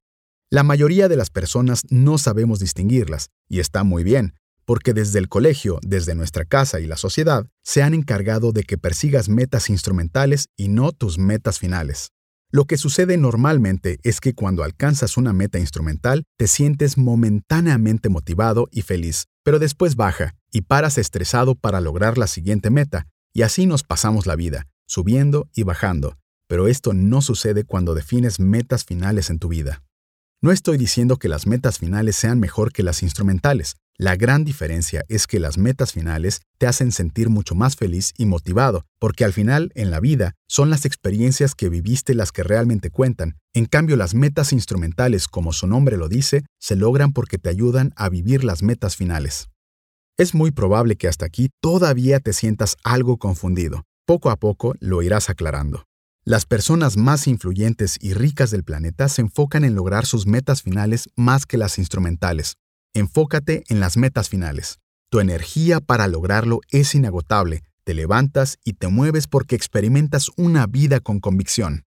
[0.50, 4.32] La mayoría de las personas no sabemos distinguirlas, y está muy bien,
[4.64, 8.78] porque desde el colegio, desde nuestra casa y la sociedad, se han encargado de que
[8.78, 12.12] persigas metas instrumentales y no tus metas finales.
[12.50, 18.68] Lo que sucede normalmente es que cuando alcanzas una meta instrumental, te sientes momentáneamente motivado
[18.70, 23.66] y feliz, pero después baja y paras estresado para lograr la siguiente meta, y así
[23.66, 26.16] nos pasamos la vida, subiendo y bajando,
[26.48, 29.82] pero esto no sucede cuando defines metas finales en tu vida.
[30.42, 33.76] No estoy diciendo que las metas finales sean mejor que las instrumentales.
[33.98, 38.26] La gran diferencia es que las metas finales te hacen sentir mucho más feliz y
[38.26, 42.90] motivado, porque al final, en la vida, son las experiencias que viviste las que realmente
[42.90, 43.38] cuentan.
[43.54, 47.94] En cambio, las metas instrumentales, como su nombre lo dice, se logran porque te ayudan
[47.96, 49.48] a vivir las metas finales.
[50.18, 53.84] Es muy probable que hasta aquí todavía te sientas algo confundido.
[54.06, 55.84] Poco a poco lo irás aclarando.
[56.28, 61.08] Las personas más influyentes y ricas del planeta se enfocan en lograr sus metas finales
[61.14, 62.56] más que las instrumentales.
[62.94, 64.80] Enfócate en las metas finales.
[65.08, 67.62] Tu energía para lograrlo es inagotable.
[67.84, 71.84] Te levantas y te mueves porque experimentas una vida con convicción.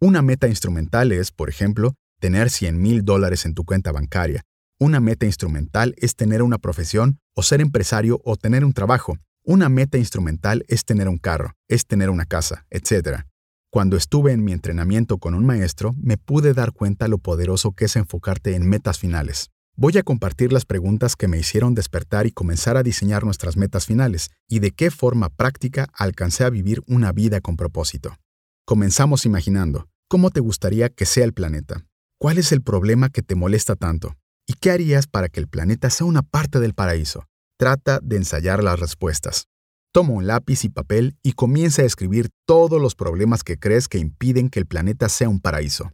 [0.00, 4.42] Una meta instrumental es, por ejemplo, tener 100 mil dólares en tu cuenta bancaria.
[4.78, 9.16] Una meta instrumental es tener una profesión o ser empresario o tener un trabajo.
[9.44, 13.24] Una meta instrumental es tener un carro, es tener una casa, etc.
[13.70, 17.84] Cuando estuve en mi entrenamiento con un maestro, me pude dar cuenta lo poderoso que
[17.84, 19.50] es enfocarte en metas finales.
[19.76, 23.84] Voy a compartir las preguntas que me hicieron despertar y comenzar a diseñar nuestras metas
[23.84, 28.16] finales y de qué forma práctica alcancé a vivir una vida con propósito.
[28.64, 31.84] Comenzamos imaginando, ¿cómo te gustaría que sea el planeta?
[32.18, 34.16] ¿Cuál es el problema que te molesta tanto?
[34.46, 37.26] ¿Y qué harías para que el planeta sea una parte del paraíso?
[37.58, 39.44] Trata de ensayar las respuestas.
[39.92, 43.98] Toma un lápiz y papel y comienza a escribir todos los problemas que crees que
[43.98, 45.92] impiden que el planeta sea un paraíso.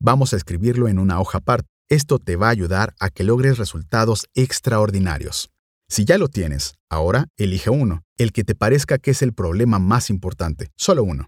[0.00, 3.58] Vamos a escribirlo en una hoja aparte esto te va a ayudar a que logres
[3.58, 5.50] resultados extraordinarios.
[5.88, 9.80] Si ya lo tienes, ahora elige uno, el que te parezca que es el problema
[9.80, 11.26] más importante, solo uno.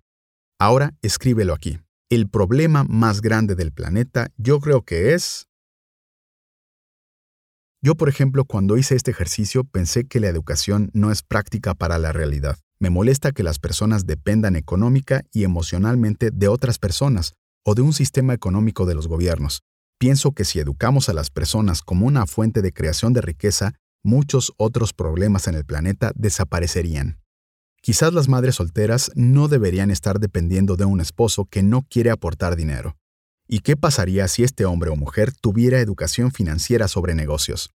[0.61, 1.81] Ahora escríbelo aquí.
[2.09, 5.49] El problema más grande del planeta yo creo que es...
[7.85, 11.99] Yo, por ejemplo, cuando hice este ejercicio pensé que la educación no es práctica para
[11.99, 12.57] la realidad.
[12.79, 17.93] Me molesta que las personas dependan económica y emocionalmente de otras personas o de un
[17.93, 19.63] sistema económico de los gobiernos.
[19.99, 23.73] Pienso que si educamos a las personas como una fuente de creación de riqueza,
[24.05, 27.19] muchos otros problemas en el planeta desaparecerían.
[27.81, 32.55] Quizás las madres solteras no deberían estar dependiendo de un esposo que no quiere aportar
[32.55, 32.97] dinero.
[33.55, 37.69] ¿Y qué pasaría si este hombre o mujer tuviera educación financiera sobre negocios?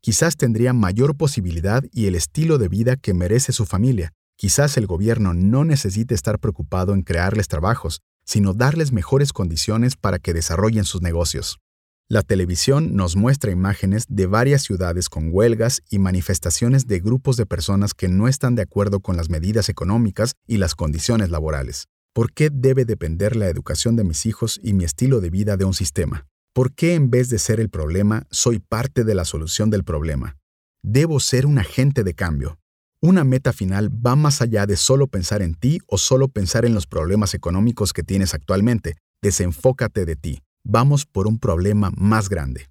[0.00, 4.10] Quizás tendría mayor posibilidad y el estilo de vida que merece su familia.
[4.36, 10.18] Quizás el gobierno no necesite estar preocupado en crearles trabajos, sino darles mejores condiciones para
[10.18, 11.60] que desarrollen sus negocios.
[12.08, 17.46] La televisión nos muestra imágenes de varias ciudades con huelgas y manifestaciones de grupos de
[17.46, 21.86] personas que no están de acuerdo con las medidas económicas y las condiciones laborales.
[22.12, 25.64] ¿Por qué debe depender la educación de mis hijos y mi estilo de vida de
[25.64, 26.26] un sistema?
[26.52, 30.36] ¿Por qué en vez de ser el problema, soy parte de la solución del problema?
[30.82, 32.58] Debo ser un agente de cambio.
[33.00, 36.74] Una meta final va más allá de solo pensar en ti o solo pensar en
[36.74, 38.96] los problemas económicos que tienes actualmente.
[39.22, 40.40] Desenfócate de ti.
[40.64, 42.70] Vamos por un problema más grande.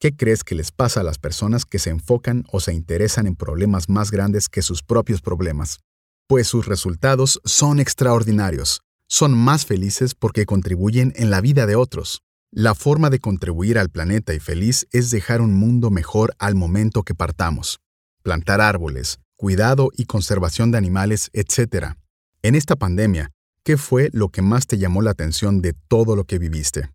[0.00, 3.36] ¿Qué crees que les pasa a las personas que se enfocan o se interesan en
[3.36, 5.80] problemas más grandes que sus propios problemas?
[6.28, 8.82] Pues sus resultados son extraordinarios.
[9.08, 12.20] Son más felices porque contribuyen en la vida de otros.
[12.52, 17.02] La forma de contribuir al planeta y feliz es dejar un mundo mejor al momento
[17.02, 17.80] que partamos.
[18.22, 21.94] Plantar árboles, cuidado y conservación de animales, etc.
[22.42, 23.30] En esta pandemia,
[23.64, 26.90] ¿qué fue lo que más te llamó la atención de todo lo que viviste?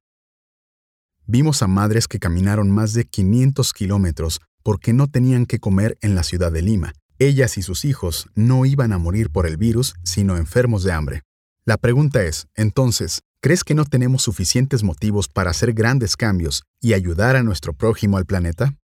[1.26, 6.14] Vimos a madres que caminaron más de 500 kilómetros porque no tenían que comer en
[6.14, 6.94] la ciudad de Lima.
[7.26, 11.22] Ellas y sus hijos no iban a morir por el virus, sino enfermos de hambre.
[11.66, 16.92] La pregunta es, entonces, ¿crees que no tenemos suficientes motivos para hacer grandes cambios y
[16.92, 18.76] ayudar a nuestro prójimo al planeta?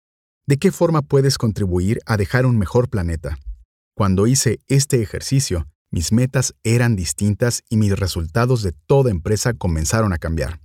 [0.47, 3.39] ¿De qué forma puedes contribuir a dejar un mejor planeta?
[3.97, 10.13] Cuando hice este ejercicio, mis metas eran distintas y mis resultados de toda empresa comenzaron
[10.13, 10.61] a cambiar.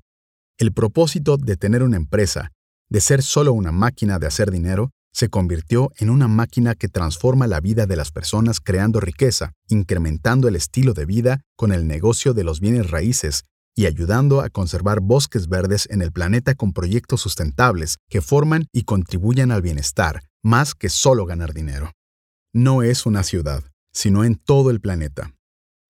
[0.60, 2.52] El propósito de tener una empresa,
[2.90, 7.48] de ser solo una máquina de hacer dinero, se convirtió en una máquina que transforma
[7.48, 12.34] la vida de las personas creando riqueza, incrementando el estilo de vida con el negocio
[12.34, 13.44] de los bienes raíces
[13.76, 18.84] y ayudando a conservar bosques verdes en el planeta con proyectos sustentables que forman y
[18.84, 21.92] contribuyan al bienestar, más que solo ganar dinero.
[22.52, 25.34] No es una ciudad, sino en todo el planeta.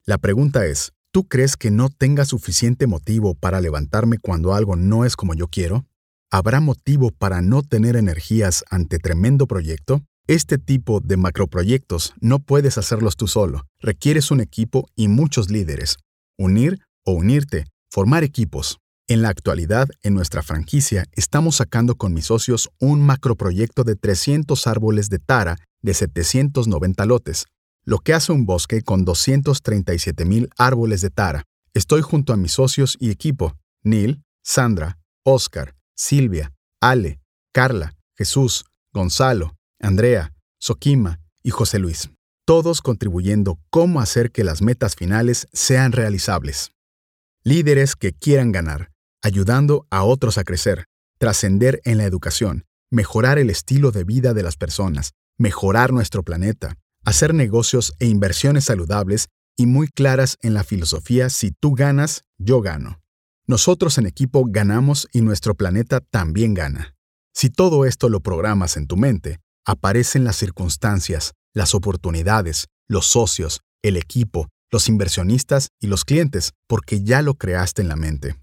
[0.06, 5.06] La pregunta es, ¿Tú crees que no tenga suficiente motivo para levantarme cuando algo no
[5.06, 5.86] es como yo quiero?
[6.36, 10.02] ¿Habrá motivo para no tener energías ante tremendo proyecto?
[10.26, 13.68] Este tipo de macroproyectos no puedes hacerlos tú solo.
[13.80, 15.98] Requieres un equipo y muchos líderes.
[16.36, 18.80] Unir o unirte, formar equipos.
[19.08, 24.66] En la actualidad, en nuestra franquicia, estamos sacando con mis socios un macroproyecto de 300
[24.66, 27.46] árboles de tara de 790 lotes,
[27.86, 31.44] lo que hace un bosque con 237.000 árboles de tara.
[31.76, 37.20] Estoy junto a mis socios y equipo, Neil, Sandra, Oscar, Silvia, Ale,
[37.54, 42.10] Carla, Jesús, Gonzalo, Andrea, Soquima y José Luis,
[42.46, 46.72] todos contribuyendo cómo hacer que las metas finales sean realizables.
[47.44, 50.86] Líderes que quieran ganar, ayudando a otros a crecer,
[51.20, 56.76] trascender en la educación, mejorar el estilo de vida de las personas, mejorar nuestro planeta,
[57.06, 59.28] hacer negocios e inversiones saludables
[59.58, 63.03] y muy claras en la filosofía si tú ganas, yo gano.
[63.46, 66.96] Nosotros en equipo ganamos y nuestro planeta también gana.
[67.34, 73.62] Si todo esto lo programas en tu mente, aparecen las circunstancias, las oportunidades, los socios,
[73.82, 78.36] el equipo, los inversionistas y los clientes, porque ya lo creaste en la mente.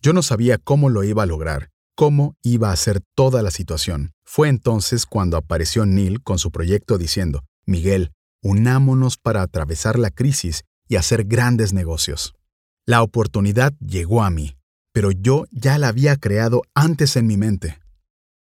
[0.00, 4.10] Yo no sabía cómo lo iba a lograr, cómo iba a ser toda la situación.
[4.24, 8.10] Fue entonces cuando apareció Neil con su proyecto diciendo, Miguel,
[8.42, 12.34] unámonos para atravesar la crisis y hacer grandes negocios.
[12.84, 14.56] La oportunidad llegó a mí,
[14.92, 17.78] pero yo ya la había creado antes en mi mente.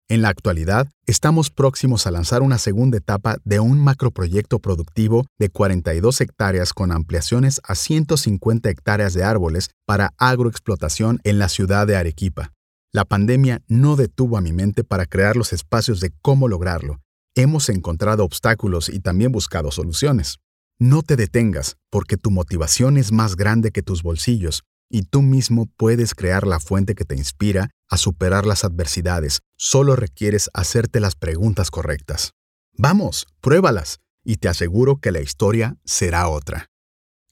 [0.09, 5.49] En la actualidad, estamos próximos a lanzar una segunda etapa de un macroproyecto productivo de
[5.49, 11.95] 42 hectáreas con ampliaciones a 150 hectáreas de árboles para agroexplotación en la ciudad de
[11.95, 12.53] Arequipa.
[12.93, 17.01] La pandemia no detuvo a mi mente para crear los espacios de cómo lograrlo.
[17.33, 20.37] Hemos encontrado obstáculos y también buscado soluciones.
[20.79, 24.61] No te detengas, porque tu motivación es más grande que tus bolsillos
[24.91, 29.39] y tú mismo puedes crear la fuente que te inspira a superar las adversidades.
[29.57, 32.33] Solo requieres hacerte las preguntas correctas.
[32.73, 36.67] Vamos, pruébalas y te aseguro que la historia será otra.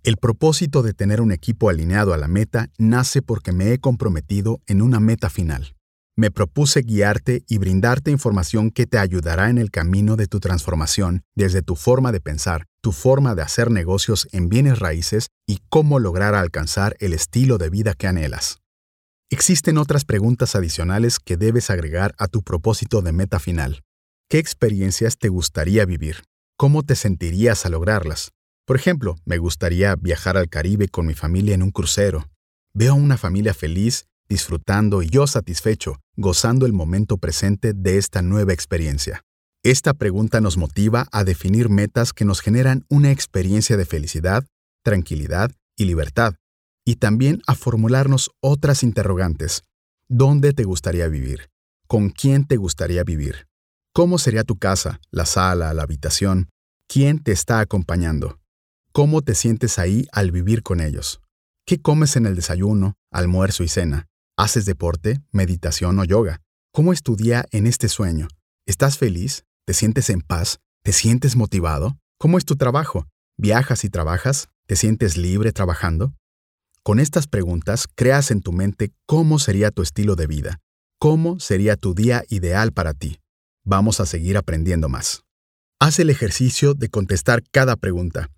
[0.01, 4.59] El propósito de tener un equipo alineado a la meta nace porque me he comprometido
[4.65, 5.74] en una meta final.
[6.17, 11.23] Me propuse guiarte y brindarte información que te ayudará en el camino de tu transformación,
[11.35, 15.99] desde tu forma de pensar, tu forma de hacer negocios en bienes raíces y cómo
[15.99, 18.59] lograr alcanzar el estilo de vida que anhelas.
[19.29, 23.81] Existen otras preguntas adicionales que debes agregar a tu propósito de meta final.
[24.29, 26.23] ¿Qué experiencias te gustaría vivir?
[26.57, 28.31] ¿Cómo te sentirías al lograrlas?
[28.65, 32.29] Por ejemplo, me gustaría viajar al Caribe con mi familia en un crucero.
[32.73, 38.21] Veo a una familia feliz disfrutando y yo satisfecho, gozando el momento presente de esta
[38.21, 39.21] nueva experiencia.
[39.63, 44.45] Esta pregunta nos motiva a definir metas que nos generan una experiencia de felicidad,
[44.83, 46.35] tranquilidad y libertad,
[46.85, 49.63] y también a formularnos otras interrogantes.
[50.07, 51.49] ¿Dónde te gustaría vivir?
[51.87, 53.47] ¿Con quién te gustaría vivir?
[53.91, 56.49] ¿Cómo sería tu casa, la sala, la habitación?
[56.87, 58.39] ¿Quién te está acompañando?
[58.91, 61.21] ¿Cómo te sientes ahí al vivir con ellos?
[61.65, 64.07] ¿Qué comes en el desayuno, almuerzo y cena?
[64.37, 66.41] ¿Haces deporte, meditación o yoga?
[66.73, 68.27] ¿Cómo es tu día en este sueño?
[68.65, 69.45] ¿Estás feliz?
[69.65, 70.59] ¿Te sientes en paz?
[70.83, 71.97] ¿Te sientes motivado?
[72.19, 73.07] ¿Cómo es tu trabajo?
[73.37, 74.49] ¿Viajas y trabajas?
[74.67, 76.13] ¿Te sientes libre trabajando?
[76.83, 80.59] Con estas preguntas creas en tu mente cómo sería tu estilo de vida,
[80.99, 83.21] cómo sería tu día ideal para ti.
[83.63, 85.23] Vamos a seguir aprendiendo más.
[85.79, 88.29] Haz el ejercicio de contestar cada pregunta.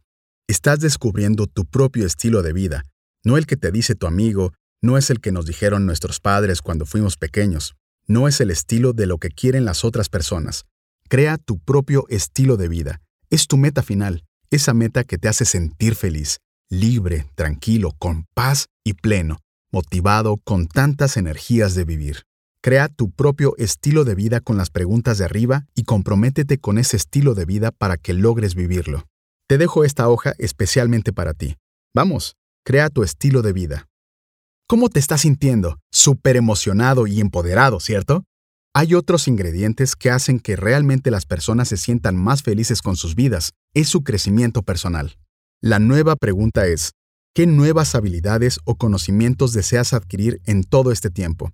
[0.47, 2.83] Estás descubriendo tu propio estilo de vida,
[3.23, 6.61] no el que te dice tu amigo no es el que nos dijeron nuestros padres
[6.61, 7.75] cuando fuimos pequeños.
[8.05, 10.65] No es el estilo de lo que quieren las otras personas.
[11.09, 13.01] Crea tu propio estilo de vida.
[13.29, 16.37] Es tu meta final, esa meta que te hace sentir feliz,
[16.69, 19.39] libre, tranquilo, con paz y pleno,
[19.71, 22.23] motivado con tantas energías de vivir.
[22.61, 26.97] Crea tu propio estilo de vida con las preguntas de arriba y comprométete con ese
[26.97, 29.05] estilo de vida para que logres vivirlo.
[29.47, 31.55] Te dejo esta hoja especialmente para ti.
[31.93, 33.87] Vamos, crea tu estilo de vida.
[34.69, 35.80] ¿Cómo te estás sintiendo?
[35.93, 38.25] Súper emocionado y empoderado, ¿cierto?
[38.75, 43.15] Hay otros ingredientes que hacen que realmente las personas se sientan más felices con sus
[43.15, 43.53] vidas.
[43.73, 45.15] Es su crecimiento personal.
[45.62, 46.91] La nueva pregunta es,
[47.34, 51.53] ¿qué nuevas habilidades o conocimientos deseas adquirir en todo este tiempo?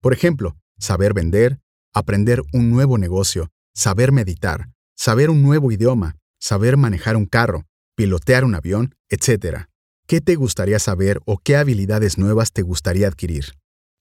[0.00, 1.60] Por ejemplo, saber vender,
[1.92, 7.66] aprender un nuevo negocio, saber meditar, saber un nuevo idioma, saber manejar un carro,
[7.96, 9.66] pilotear un avión, etc.
[10.08, 13.54] ¿Qué te gustaría saber o qué habilidades nuevas te gustaría adquirir?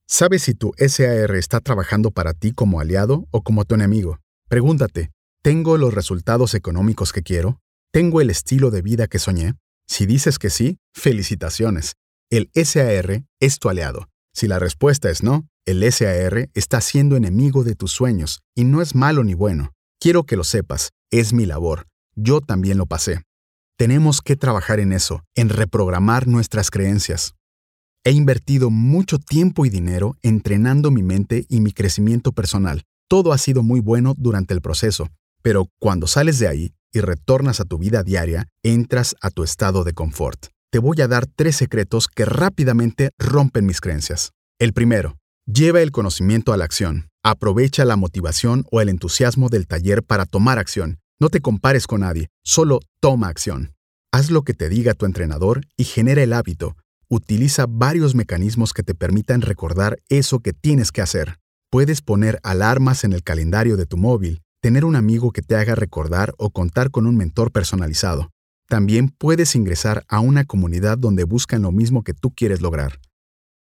[0.08, 4.20] ¿Sabes si tu SAR está trabajando para ti como aliado o como tu enemigo?
[4.48, 5.10] Pregúntate,
[5.42, 7.60] ¿tengo los resultados económicos que quiero?
[7.92, 9.56] ¿Tengo el estilo de vida que soñé?
[9.88, 11.94] Si dices que sí, felicitaciones.
[12.30, 14.08] El SAR es tu aliado.
[14.32, 18.84] Si la respuesta es no, el SAR está siendo enemigo de tus sueños y no
[18.84, 19.74] es malo ni bueno.
[20.00, 21.88] Quiero que lo sepas, es mi labor.
[22.14, 23.25] Yo también lo pasé.
[23.78, 27.36] Tenemos que trabajar en eso, en reprogramar nuestras creencias.
[28.06, 32.84] He invertido mucho tiempo y dinero entrenando mi mente y mi crecimiento personal.
[33.10, 35.10] Todo ha sido muy bueno durante el proceso,
[35.42, 39.84] pero cuando sales de ahí y retornas a tu vida diaria, entras a tu estado
[39.84, 40.46] de confort.
[40.72, 44.32] Te voy a dar tres secretos que rápidamente rompen mis creencias.
[44.58, 47.10] El primero, lleva el conocimiento a la acción.
[47.24, 51.00] Aprovecha la motivación o el entusiasmo del taller para tomar acción.
[51.20, 53.75] No te compares con nadie, solo toma acción.
[54.16, 56.78] Haz lo que te diga tu entrenador y genera el hábito.
[57.10, 61.38] Utiliza varios mecanismos que te permitan recordar eso que tienes que hacer.
[61.70, 65.76] Puedes poner alarmas en el calendario de tu móvil, tener un amigo que te haga
[65.76, 68.32] recordar o contar con un mentor personalizado.
[68.70, 73.02] También puedes ingresar a una comunidad donde buscan lo mismo que tú quieres lograr.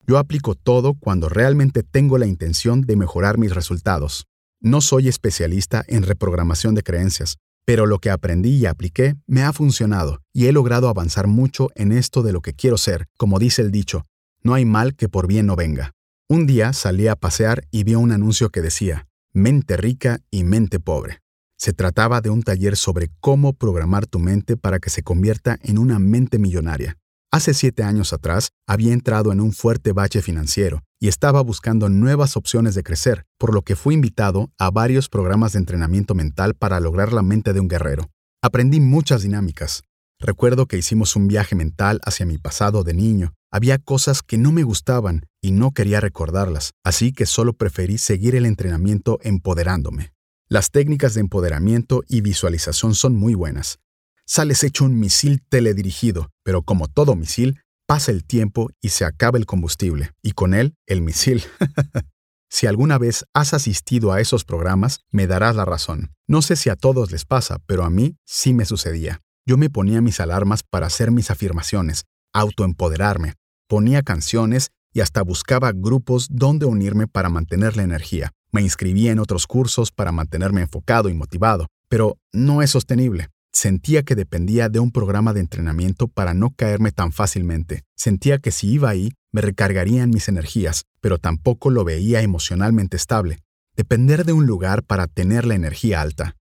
[0.06, 4.28] Yo aplico todo cuando realmente tengo la intención de mejorar mis resultados.
[4.62, 9.52] No soy especialista en reprogramación de creencias, pero lo que aprendí y apliqué me ha
[9.52, 13.62] funcionado y he logrado avanzar mucho en esto de lo que quiero ser, como dice
[13.62, 14.06] el dicho,
[14.44, 15.92] no hay mal que por bien no venga.
[16.30, 20.80] Un día salí a pasear y vi un anuncio que decía, Mente rica y mente
[20.80, 21.20] pobre.
[21.58, 25.78] Se trataba de un taller sobre cómo programar tu mente para que se convierta en
[25.78, 26.98] una mente millonaria.
[27.32, 32.36] Hace siete años atrás había entrado en un fuerte bache financiero y estaba buscando nuevas
[32.36, 36.80] opciones de crecer, por lo que fui invitado a varios programas de entrenamiento mental para
[36.80, 38.10] lograr la mente de un guerrero.
[38.42, 39.84] Aprendí muchas dinámicas.
[40.20, 43.36] Recuerdo que hicimos un viaje mental hacia mi pasado de niño.
[43.52, 48.34] Había cosas que no me gustaban y no quería recordarlas, así que solo preferí seguir
[48.34, 50.12] el entrenamiento empoderándome.
[50.50, 53.78] Las técnicas de empoderamiento y visualización son muy buenas.
[54.26, 59.38] Sales hecho un misil teledirigido, pero como todo misil, pasa el tiempo y se acaba
[59.38, 61.44] el combustible, y con él el misil.
[62.50, 66.14] si alguna vez has asistido a esos programas, me darás la razón.
[66.28, 69.22] No sé si a todos les pasa, pero a mí sí me sucedía.
[69.46, 73.34] Yo me ponía mis alarmas para hacer mis afirmaciones, autoempoderarme,
[73.68, 78.32] ponía canciones y hasta buscaba grupos donde unirme para mantener la energía.
[78.52, 83.28] Me inscribí en otros cursos para mantenerme enfocado y motivado, pero no es sostenible.
[83.56, 87.84] Sentía que dependía de un programa de entrenamiento para no caerme tan fácilmente.
[87.96, 93.40] Sentía que si iba ahí, me recargarían mis energías, pero tampoco lo veía emocionalmente estable.
[93.78, 96.36] Depender de un lugar para tener la energía alta.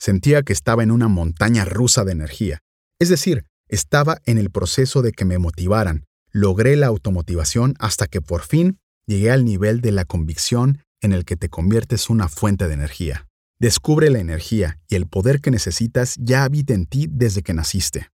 [0.00, 2.58] Sentía que estaba en una montaña rusa de energía.
[2.98, 6.04] Es decir, estaba en el proceso de que me motivaran.
[6.32, 11.24] Logré la automotivación hasta que por fin llegué al nivel de la convicción en el
[11.24, 13.28] que te conviertes una fuente de energía.
[13.58, 18.08] Descubre la energía y el poder que necesitas ya habita en ti desde que naciste.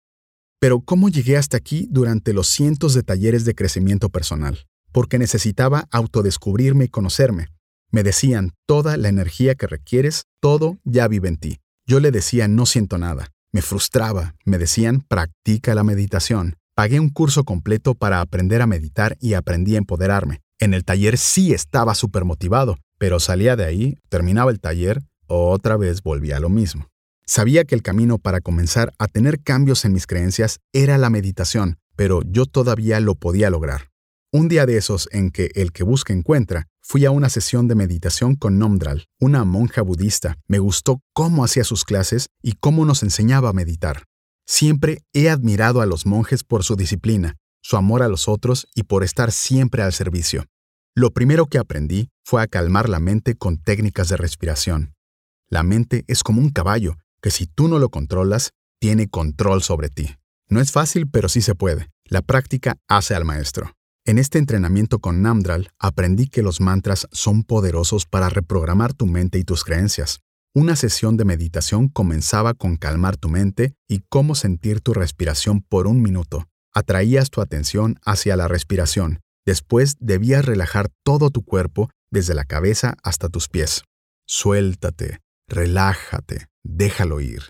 [0.59, 4.67] Pero ¿cómo llegué hasta aquí durante los cientos de talleres de crecimiento personal?
[4.93, 7.47] Porque necesitaba autodescubrirme y conocerme.
[7.91, 11.61] Me decían, toda la energía que requieres, todo ya vive en ti.
[11.87, 13.29] Yo le decía, no siento nada.
[13.51, 14.35] Me frustraba.
[14.45, 16.57] Me decían, practica la meditación.
[16.75, 20.43] Pagué un curso completo para aprender a meditar y aprendí a empoderarme.
[20.59, 25.03] En el taller sí estaba súper motivado, pero salía de ahí, terminaba el taller,
[25.39, 26.89] otra vez volvía a lo mismo.
[27.25, 31.79] Sabía que el camino para comenzar a tener cambios en mis creencias era la meditación,
[31.95, 33.91] pero yo todavía lo podía lograr.
[34.33, 37.75] Un día de esos en que el que busca encuentra, fui a una sesión de
[37.75, 40.39] meditación con Nomdral, una monja budista.
[40.49, 44.05] Me gustó cómo hacía sus clases y cómo nos enseñaba a meditar.
[44.47, 48.85] Siempre he admirado a los monjes por su disciplina, su amor a los otros y
[48.85, 50.47] por estar siempre al servicio.
[50.97, 54.95] Lo primero que aprendí fue a calmar la mente con técnicas de respiración.
[55.51, 59.89] La mente es como un caballo que si tú no lo controlas, tiene control sobre
[59.89, 60.15] ti.
[60.49, 61.89] No es fácil, pero sí se puede.
[62.05, 63.73] La práctica hace al maestro.
[64.07, 69.39] En este entrenamiento con Namdral aprendí que los mantras son poderosos para reprogramar tu mente
[69.39, 70.21] y tus creencias.
[70.55, 75.87] Una sesión de meditación comenzaba con calmar tu mente y cómo sentir tu respiración por
[75.89, 76.47] un minuto.
[76.73, 79.19] Atraías tu atención hacia la respiración.
[79.45, 83.83] Después debías relajar todo tu cuerpo desde la cabeza hasta tus pies.
[84.27, 85.19] Suéltate,
[85.51, 87.43] relájate, déjalo ir.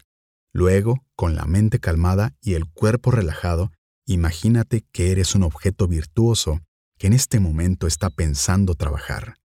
[0.53, 3.71] Luego, con la mente calmada y el cuerpo relajado,
[4.07, 6.61] imagínate que eres un objeto virtuoso
[6.99, 9.37] que en este momento está pensando trabajar.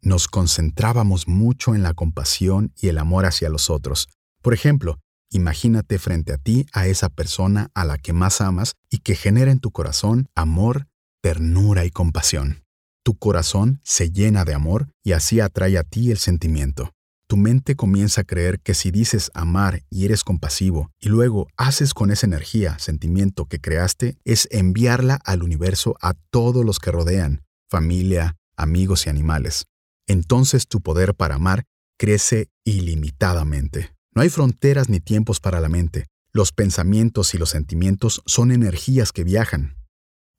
[0.00, 4.08] Nos concentrábamos mucho en la compasión y el amor hacia los otros.
[4.40, 5.00] Por ejemplo,
[5.34, 9.50] Imagínate frente a ti a esa persona a la que más amas y que genera
[9.50, 10.88] en tu corazón amor,
[11.22, 12.64] ternura y compasión.
[13.02, 16.92] Tu corazón se llena de amor y así atrae a ti el sentimiento.
[17.32, 21.94] Tu mente comienza a creer que si dices amar y eres compasivo y luego haces
[21.94, 27.42] con esa energía, sentimiento que creaste, es enviarla al universo a todos los que rodean,
[27.70, 29.64] familia, amigos y animales.
[30.06, 31.64] Entonces tu poder para amar
[31.98, 33.94] crece ilimitadamente.
[34.14, 36.08] No hay fronteras ni tiempos para la mente.
[36.34, 39.78] Los pensamientos y los sentimientos son energías que viajan.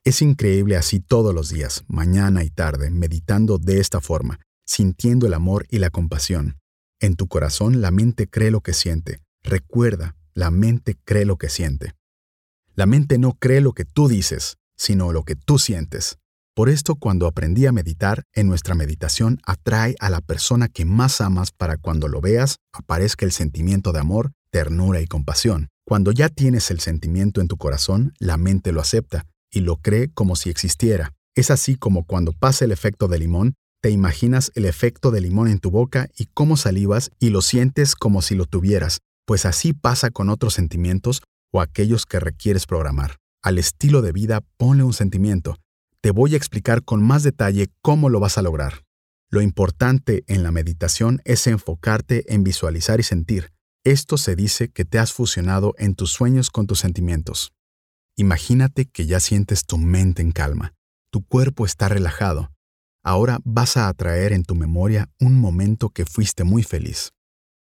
[0.04, 5.34] Es increíble así todos los días, mañana y tarde, meditando de esta forma, sintiendo el
[5.34, 6.60] amor y la compasión.
[7.04, 9.20] En tu corazón la mente cree lo que siente.
[9.44, 11.96] Recuerda, la mente cree lo que siente.
[12.76, 16.18] La mente no cree lo que tú dices, sino lo que tú sientes.
[16.56, 21.20] Por esto, cuando aprendí a meditar, en nuestra meditación atrae a la persona que más
[21.20, 25.68] amas para cuando lo veas aparezca el sentimiento de amor, ternura y compasión.
[25.86, 30.08] Cuando ya tienes el sentimiento en tu corazón, la mente lo acepta y lo cree
[30.14, 31.12] como si existiera.
[31.36, 35.50] Es así como cuando pasa el efecto de limón, te imaginas el efecto de limón
[35.50, 39.74] en tu boca y cómo salivas y lo sientes como si lo tuvieras, pues así
[39.74, 41.22] pasa con otros sentimientos
[41.52, 43.18] o aquellos que requieres programar.
[43.44, 45.58] Al estilo de vida ponle un sentimiento,
[46.00, 48.86] te voy a explicar con más detalle cómo lo vas a lograr.
[49.30, 53.52] Lo importante en la meditación es enfocarte en visualizar y sentir.
[53.84, 57.52] Esto se dice que te has fusionado en tus sueños con tus sentimientos.
[58.16, 60.74] Imagínate que ya sientes tu mente en calma,
[61.12, 62.53] tu cuerpo está relajado.
[63.04, 67.12] Ahora vas a atraer en tu memoria un momento que fuiste muy feliz.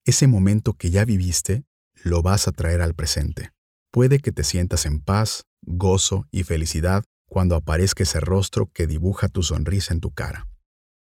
[0.05, 1.65] Ese momento que ya viviste,
[2.03, 3.51] lo vas a traer al presente.
[3.91, 9.27] Puede que te sientas en paz, gozo y felicidad cuando aparezca ese rostro que dibuja
[9.27, 10.47] tu sonrisa en tu cara.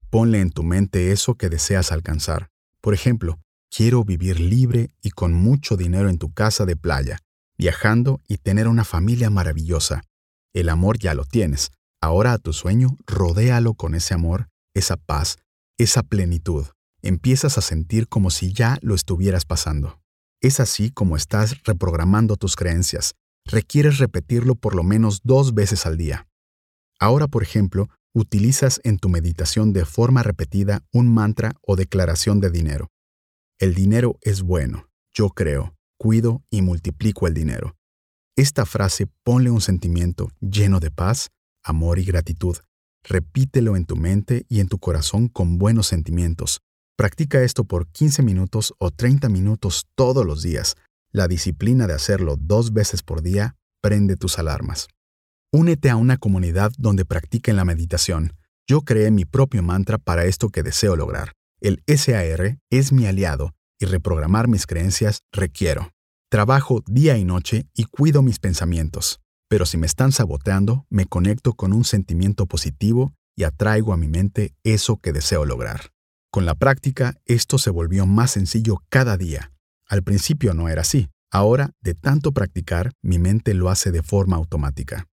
[0.10, 2.50] Ponle en tu mente eso que deseas alcanzar.
[2.82, 7.20] Por ejemplo, quiero vivir libre y con mucho dinero en tu casa de playa,
[7.58, 10.04] viajando y tener una familia maravillosa.
[10.54, 11.72] El amor ya lo tienes.
[12.06, 15.38] Ahora a tu sueño, rodéalo con ese amor, esa paz,
[15.80, 16.68] esa plenitud.
[17.02, 20.00] Empiezas a sentir como si ya lo estuvieras pasando.
[20.40, 23.16] Es así como estás reprogramando tus creencias.
[23.44, 26.28] Requieres repetirlo por lo menos dos veces al día.
[27.00, 32.52] Ahora, por ejemplo, utilizas en tu meditación de forma repetida un mantra o declaración de
[32.52, 32.88] dinero.
[33.58, 37.76] El dinero es bueno, yo creo, cuido y multiplico el dinero.
[38.38, 41.32] Esta frase ponle un sentimiento lleno de paz,
[41.66, 42.58] amor y gratitud.
[43.04, 46.62] Repítelo en tu mente y en tu corazón con buenos sentimientos.
[46.98, 50.78] Practica esto por 15 minutos o 30 minutos todos los días.
[51.12, 54.88] La disciplina de hacerlo dos veces por día prende tus alarmas.
[55.52, 58.34] Únete a una comunidad donde practiquen la meditación.
[58.68, 61.34] Yo creé mi propio mantra para esto que deseo lograr.
[61.62, 65.92] El SAR es mi aliado y reprogramar mis creencias requiero.
[66.30, 71.54] Trabajo día y noche y cuido mis pensamientos, pero si me están saboteando, me conecto
[71.54, 75.92] con un sentimiento positivo y atraigo a mi mente eso que deseo lograr.
[76.32, 79.52] Con la práctica, esto se volvió más sencillo cada día.
[79.88, 81.10] Al principio no era así.
[81.32, 85.08] Ahora, de tanto practicar, mi mente lo hace de forma automática.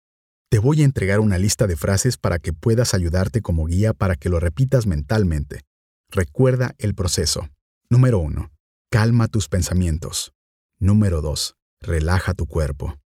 [0.51, 4.17] Te voy a entregar una lista de frases para que puedas ayudarte como guía para
[4.17, 5.63] que lo repitas mentalmente.
[6.11, 7.49] Recuerda el proceso.
[7.89, 8.51] Número 1.
[8.91, 10.33] Calma tus pensamientos.
[10.79, 11.57] Número 2.
[11.81, 13.02] Relaja tu cuerpo.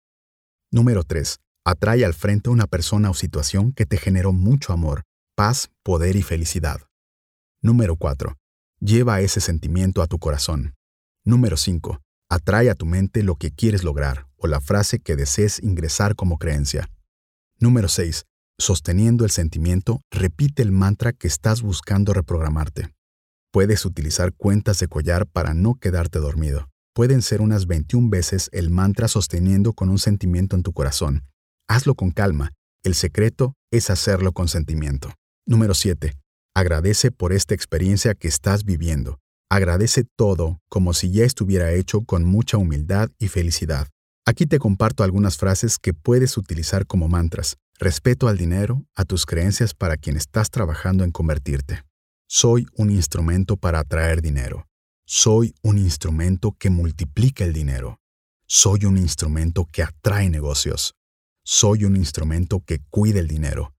[0.71, 1.37] Número 3.
[1.65, 5.03] Atrae al frente una persona o situación que te generó mucho amor,
[5.35, 6.81] paz, poder y felicidad.
[7.61, 8.35] Número 4.
[8.79, 10.75] Lleva ese sentimiento a tu corazón.
[11.23, 12.01] Número 5.
[12.29, 16.37] Atrae a tu mente lo que quieres lograr o la frase que desees ingresar como
[16.37, 16.89] creencia.
[17.59, 18.25] Número 6.
[18.57, 22.93] Sosteniendo el sentimiento, repite el mantra que estás buscando reprogramarte.
[23.51, 26.69] Puedes utilizar cuentas de collar para no quedarte dormido.
[26.95, 31.25] Pueden ser unas 21 veces el mantra sosteniendo con un sentimiento en tu corazón.
[31.67, 32.53] Hazlo con calma.
[32.83, 35.13] El secreto es hacerlo con sentimiento.
[35.45, 36.13] Número 7.
[36.55, 39.19] Agradece por esta experiencia que estás viviendo.
[39.51, 43.89] Agradece todo como si ya estuviera hecho con mucha humildad y felicidad.
[44.25, 47.57] Aquí te comparto algunas frases que puedes utilizar como mantras.
[47.77, 51.81] Respeto al dinero, a tus creencias para quien estás trabajando en convertirte.
[52.29, 54.65] Soy un instrumento para atraer dinero.
[55.07, 57.99] Soy un instrumento que multiplica el dinero.
[58.47, 60.95] Soy un instrumento que atrae negocios.
[61.43, 63.75] Soy un instrumento que cuida el dinero.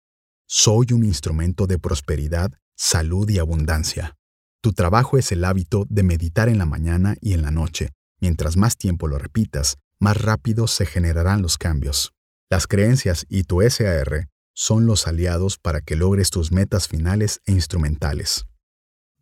[0.46, 4.14] Soy un instrumento de prosperidad, salud y abundancia.
[4.60, 7.90] Tu trabajo es el hábito de meditar en la mañana y en la noche.
[8.20, 12.12] Mientras más tiempo lo repitas, más rápido se generarán los cambios.
[12.48, 17.52] Las creencias y tu SAR son los aliados para que logres tus metas finales e
[17.52, 18.46] instrumentales.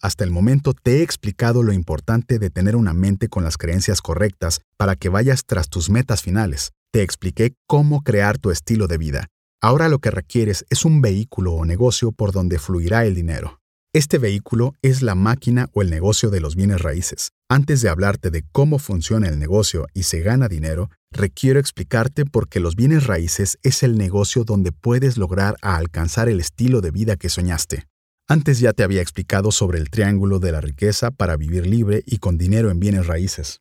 [0.01, 4.03] Hasta el momento te he explicado lo importante de tener una mente con las creencias
[4.03, 6.73] correctas para que vayas tras tus metas finales.
[6.93, 9.27] Te expliqué cómo crear tu estilo de vida.
[9.61, 13.61] Ahora lo que requieres es un vehículo o negocio por donde fluirá el dinero.
[13.95, 17.31] Este vehículo es la máquina o el negocio de los bienes raíces.
[17.49, 22.49] Antes de hablarte de cómo funciona el negocio y se gana dinero, requiero explicarte por
[22.49, 27.17] qué los bienes raíces es el negocio donde puedes lograr alcanzar el estilo de vida
[27.17, 27.87] que soñaste.
[28.27, 32.17] Antes ya te había explicado sobre el triángulo de la riqueza para vivir libre y
[32.19, 33.61] con dinero en bienes raíces.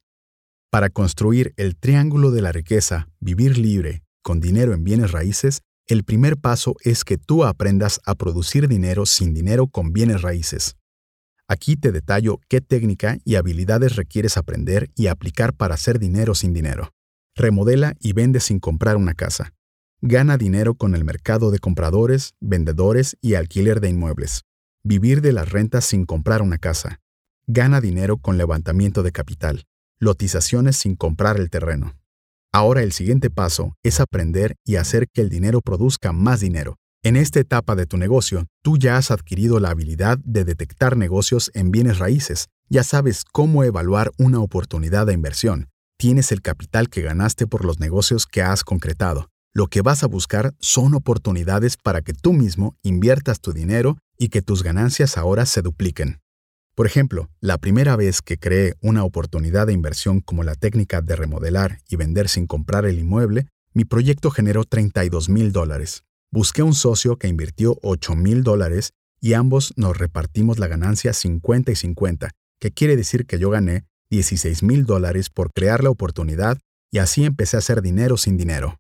[0.72, 6.06] Para construir el triángulo de la riqueza, vivir libre, con dinero en bienes raíces, el
[6.06, 10.78] primer paso es que tú aprendas a producir dinero sin dinero con bienes raíces.
[11.50, 16.54] Aquí te detallo qué técnica y habilidades requieres aprender y aplicar para hacer dinero sin
[16.54, 16.94] dinero.
[17.36, 19.54] Remodela y vende sin comprar una casa.
[20.00, 24.46] Gana dinero con el mercado de compradores, vendedores y alquiler de inmuebles.
[24.86, 27.00] Vivir de las rentas sin comprar una casa.
[27.48, 29.64] Gana dinero con levantamiento de capital.
[29.98, 31.96] Lotizaciones sin comprar el terreno.
[32.52, 36.76] Ahora el siguiente paso es aprender y hacer que el dinero produzca más dinero.
[37.02, 41.50] En esta etapa de tu negocio, tú ya has adquirido la habilidad de detectar negocios
[41.54, 47.02] en bienes raíces, ya sabes cómo evaluar una oportunidad de inversión, tienes el capital que
[47.02, 49.30] ganaste por los negocios que has concretado.
[49.56, 54.30] Lo que vas a buscar son oportunidades para que tú mismo inviertas tu dinero y
[54.30, 56.22] que tus ganancias ahora se dupliquen.
[56.74, 61.16] Por ejemplo, la primera vez que creé una oportunidad de inversión como la técnica de
[61.16, 63.46] remodelar y vender sin comprar el inmueble,
[63.76, 66.04] mi proyecto generó 32 mil dólares.
[66.32, 71.72] Busqué un socio que invirtió 8 mil dólares y ambos nos repartimos la ganancia 50
[71.72, 76.58] y 50, que quiere decir que yo gané 16 mil dólares por crear la oportunidad
[76.92, 78.80] y así empecé a hacer dinero sin dinero.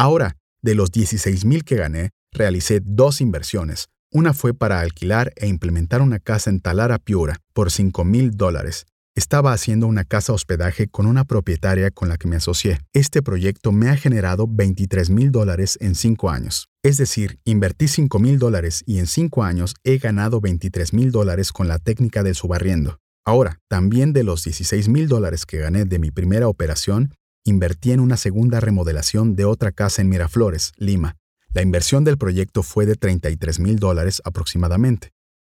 [0.00, 3.88] Ahora, de los 16 mil que gané, realicé dos inversiones.
[4.10, 8.86] Una fue para alquilar e implementar una casa en Talara Piura por 5 mil dólares
[9.20, 12.78] estaba haciendo una casa hospedaje con una propietaria con la que me asocié.
[12.94, 16.68] Este proyecto me ha generado 23 mil dólares en cinco años.
[16.82, 21.52] Es decir, invertí 5 mil dólares y en cinco años he ganado 23 mil dólares
[21.52, 22.98] con la técnica del subarriendo.
[23.26, 27.12] Ahora, también de los 16 mil dólares que gané de mi primera operación,
[27.44, 31.16] invertí en una segunda remodelación de otra casa en Miraflores, Lima.
[31.52, 35.10] La inversión del proyecto fue de 33 mil dólares aproximadamente.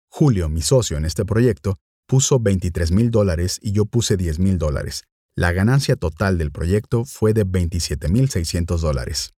[0.10, 4.58] Julio, mi socio en este proyecto, puso 23 mil dólares y yo puse 10 mil
[4.58, 5.04] dólares.
[5.36, 9.34] La ganancia total del proyecto fue de 27 mil 600 dólares.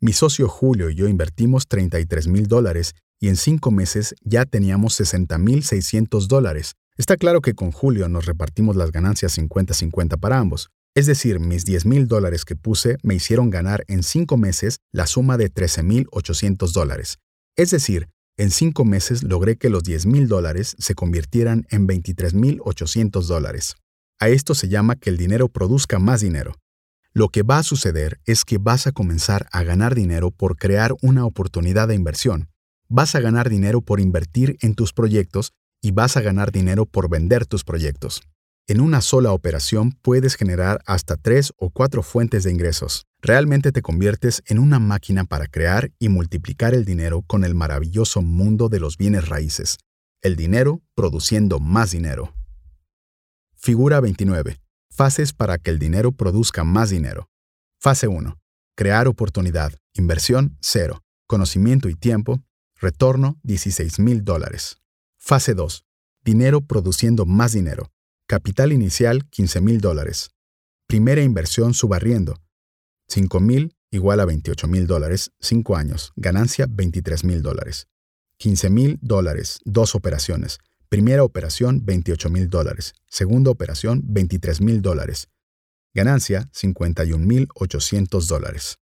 [0.00, 4.94] Mi socio Julio y yo invertimos 33 mil dólares y en cinco meses ya teníamos
[4.94, 6.74] 60 mil 600 dólares.
[6.96, 10.70] Está claro que con Julio nos repartimos las ganancias 50-50 para ambos.
[10.96, 15.08] Es decir, mis 10 mil dólares que puse me hicieron ganar en cinco meses la
[15.08, 17.18] suma de 13 mil 800 dólares.
[17.56, 22.34] Es decir, en cinco meses logré que los 10 mil dólares se convirtieran en 23
[22.34, 23.74] mil 800 dólares.
[24.20, 26.54] A esto se llama que el dinero produzca más dinero.
[27.12, 30.94] Lo que va a suceder es que vas a comenzar a ganar dinero por crear
[31.02, 32.50] una oportunidad de inversión.
[32.88, 37.08] Vas a ganar dinero por invertir en tus proyectos y vas a ganar dinero por
[37.08, 38.22] vender tus proyectos.
[38.66, 43.06] En una sola operación puedes generar hasta tres o cuatro fuentes de ingresos.
[43.20, 48.22] Realmente te conviertes en una máquina para crear y multiplicar el dinero con el maravilloso
[48.22, 49.76] mundo de los bienes raíces.
[50.22, 52.32] El dinero produciendo más dinero.
[53.54, 54.58] Figura 29.
[54.90, 57.28] Fases para que el dinero produzca más dinero.
[57.78, 58.38] Fase 1.
[58.76, 59.74] Crear oportunidad.
[59.92, 61.02] Inversión 0.
[61.26, 62.42] Conocimiento y tiempo.
[62.80, 64.80] Retorno 16 mil dólares.
[65.18, 65.84] Fase 2.
[66.24, 67.90] Dinero produciendo más dinero.
[68.26, 70.30] Capital inicial 15 mil dólares.
[70.86, 72.40] Primera inversión subarriendo.
[73.08, 76.14] 5 mil igual a 28 mil dólares, 5 años.
[76.16, 77.86] Ganancia 23 mil dólares.
[78.38, 80.58] 15 mil dólares, dos operaciones.
[80.88, 82.94] Primera operación 28 mil dólares.
[83.06, 85.28] Segunda operación 23 mil dólares.
[85.92, 88.78] Ganancia 51 mil 800 dólares.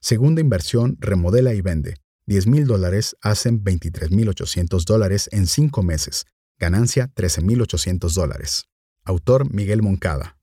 [0.00, 1.96] Segunda inversión remodela y vende.
[2.28, 6.24] 10 mil dólares hacen 23 mil 800 dólares en 5 meses.
[6.58, 8.66] Ganancia 13 mil 800 dólares.
[9.06, 10.36] Autor Miguel Moncada.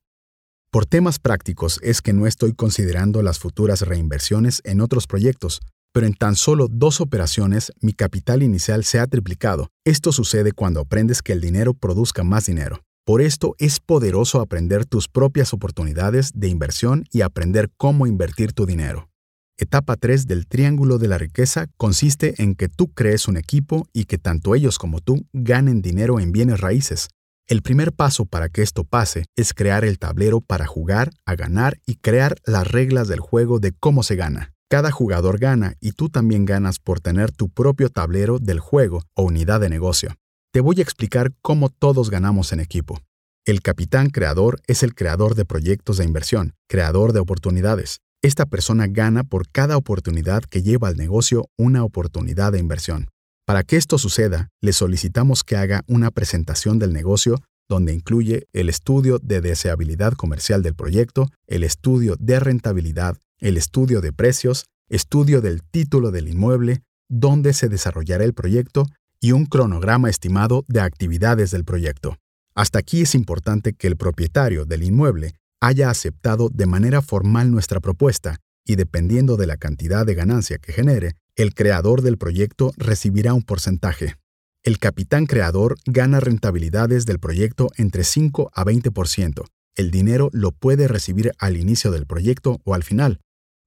[0.71, 5.61] Por temas prácticos es que no estoy considerando las futuras reinversiones en otros proyectos,
[5.93, 9.69] pero en tan solo dos operaciones mi capital inicial se ha triplicado.
[9.85, 12.79] Esto sucede cuando aprendes que el dinero produzca más dinero.
[13.05, 18.65] Por esto es poderoso aprender tus propias oportunidades de inversión y aprender cómo invertir tu
[18.65, 19.09] dinero.
[19.57, 24.05] Etapa 3 del Triángulo de la Riqueza consiste en que tú crees un equipo y
[24.05, 27.09] que tanto ellos como tú ganen dinero en bienes raíces.
[27.47, 31.77] El primer paso para que esto pase es crear el tablero para jugar, a ganar
[31.85, 34.53] y crear las reglas del juego de cómo se gana.
[34.69, 39.23] Cada jugador gana y tú también ganas por tener tu propio tablero del juego o
[39.23, 40.15] unidad de negocio.
[40.53, 43.01] Te voy a explicar cómo todos ganamos en equipo.
[43.45, 47.99] El capitán creador es el creador de proyectos de inversión, creador de oportunidades.
[48.21, 53.09] Esta persona gana por cada oportunidad que lleva al negocio una oportunidad de inversión.
[53.45, 58.69] Para que esto suceda, le solicitamos que haga una presentación del negocio donde incluye el
[58.69, 65.41] estudio de deseabilidad comercial del proyecto, el estudio de rentabilidad, el estudio de precios, estudio
[65.41, 68.85] del título del inmueble, dónde se desarrollará el proyecto
[69.19, 72.17] y un cronograma estimado de actividades del proyecto.
[72.55, 77.79] Hasta aquí es importante que el propietario del inmueble haya aceptado de manera formal nuestra
[77.79, 83.33] propuesta y dependiendo de la cantidad de ganancia que genere, el creador del proyecto recibirá
[83.33, 84.15] un porcentaje.
[84.63, 89.45] El capitán creador gana rentabilidades del proyecto entre 5 a 20%.
[89.75, 93.19] El dinero lo puede recibir al inicio del proyecto o al final.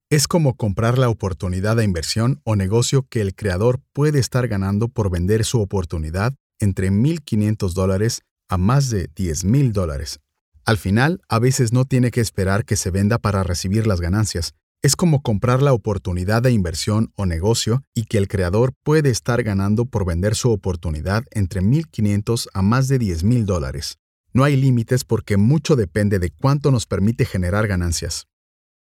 [0.09, 4.87] Es como comprar la oportunidad de inversión o negocio que el creador puede estar ganando
[4.87, 10.19] por vender su oportunidad entre 1.500 dólares a más de 10.000 dólares.
[10.63, 14.53] Al final, a veces no tiene que esperar que se venda para recibir las ganancias,
[14.81, 19.43] es como comprar la oportunidad de inversión o negocio y que el creador puede estar
[19.43, 23.97] ganando por vender su oportunidad entre 1.500 a más de 10.000 dólares.
[24.33, 28.27] No hay límites porque mucho depende de cuánto nos permite generar ganancias.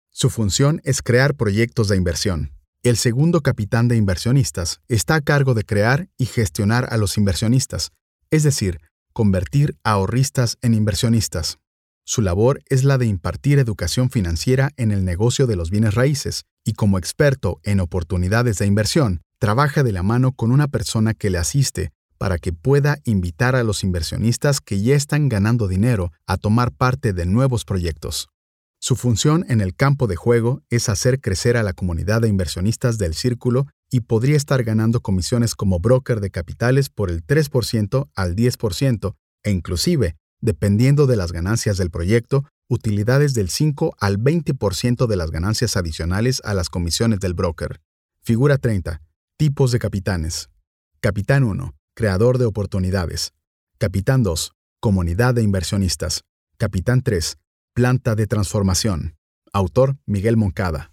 [0.10, 2.54] Su función es crear proyectos de inversión.
[2.84, 7.92] El segundo capitán de inversionistas está a cargo de crear y gestionar a los inversionistas,
[8.30, 8.80] es decir,
[9.14, 11.60] convertir ahorristas en inversionistas.
[12.06, 16.44] Su labor es la de impartir educación financiera en el negocio de los bienes raíces
[16.66, 21.30] y como experto en oportunidades de inversión, trabaja de la mano con una persona que
[21.30, 26.38] le asiste para que pueda invitar a los inversionistas que ya están ganando dinero a
[26.38, 28.28] tomar parte de nuevos proyectos.
[28.80, 32.98] Su función en el campo de juego es hacer crecer a la comunidad de inversionistas
[32.98, 38.36] del círculo y podría estar ganando comisiones como broker de capitales por el 3% al
[38.36, 45.16] 10% e inclusive, dependiendo de las ganancias del proyecto, utilidades del 5 al 20% de
[45.16, 47.80] las ganancias adicionales a las comisiones del broker.
[48.22, 49.02] Figura 30.
[49.38, 50.50] Tipos de capitanes.
[51.00, 51.74] Capitán 1.
[51.96, 53.32] Creador de oportunidades.
[53.78, 54.52] Capitán 2.
[54.82, 56.24] Comunidad de inversionistas.
[56.58, 57.38] Capitán 3.
[57.74, 59.16] Planta de transformación.
[59.54, 60.92] Autor Miguel Moncada.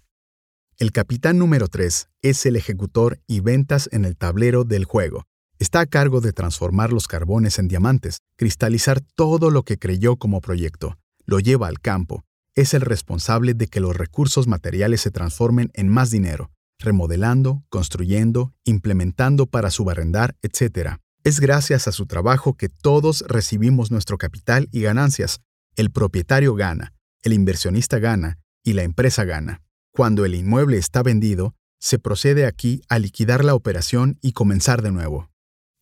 [0.77, 5.25] El capitán número 3 es el ejecutor y ventas en el tablero del juego.
[5.61, 10.41] Está a cargo de transformar los carbones en diamantes, cristalizar todo lo que creyó como
[10.41, 10.97] proyecto,
[11.27, 15.87] lo lleva al campo, es el responsable de que los recursos materiales se transformen en
[15.87, 16.49] más dinero,
[16.79, 20.95] remodelando, construyendo, implementando para subarrendar, etc.
[21.23, 25.41] Es gracias a su trabajo que todos recibimos nuestro capital y ganancias.
[25.75, 29.61] El propietario gana, el inversionista gana y la empresa gana.
[29.91, 34.91] Cuando el inmueble está vendido, se procede aquí a liquidar la operación y comenzar de
[34.91, 35.30] nuevo.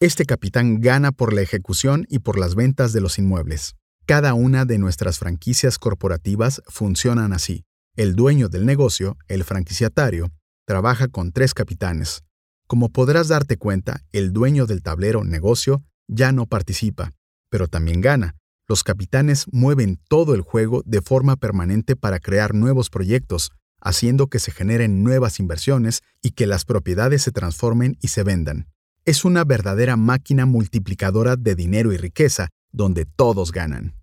[0.01, 3.75] Este capitán gana por la ejecución y por las ventas de los inmuebles.
[4.05, 7.65] Cada una de nuestras franquicias corporativas funcionan así.
[7.97, 10.31] El dueño del negocio, el franquiciatario,
[10.65, 12.23] trabaja con tres capitanes.
[12.65, 17.11] Como podrás darte cuenta, el dueño del tablero negocio ya no participa,
[17.49, 18.37] pero también gana.
[18.69, 24.39] Los capitanes mueven todo el juego de forma permanente para crear nuevos proyectos, haciendo que
[24.39, 28.69] se generen nuevas inversiones y que las propiedades se transformen y se vendan.
[29.05, 33.95] Es una verdadera máquina multiplicadora de dinero y riqueza, donde todos ganan.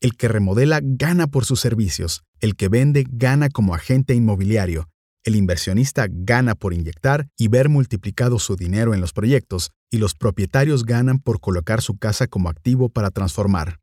[0.00, 4.88] El que remodela gana por sus servicios, el que vende gana como agente inmobiliario,
[5.24, 10.14] el inversionista gana por inyectar y ver multiplicado su dinero en los proyectos, y los
[10.14, 13.80] propietarios ganan por colocar su casa como activo para transformar.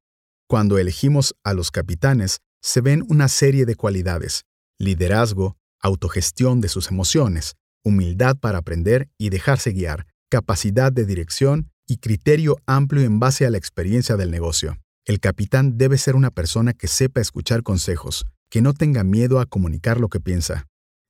[0.47, 4.45] Cuando elegimos a los capitanes, se ven una serie de cualidades,
[4.77, 11.97] liderazgo, autogestión de sus emociones, humildad para aprender y dejarse guiar, capacidad de dirección y
[11.97, 14.79] criterio amplio en base a la experiencia del negocio.
[15.05, 19.45] El capitán debe ser una persona que sepa escuchar consejos, que no tenga miedo a
[19.45, 20.65] comunicar lo que piensa.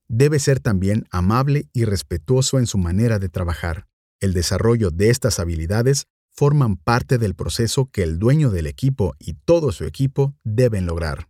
[0.10, 3.88] Debe ser también amable y respetuoso en su manera de trabajar.
[4.20, 6.04] El desarrollo de estas habilidades
[6.34, 11.30] forman parte del proceso que el dueño del equipo y todo su equipo deben lograr.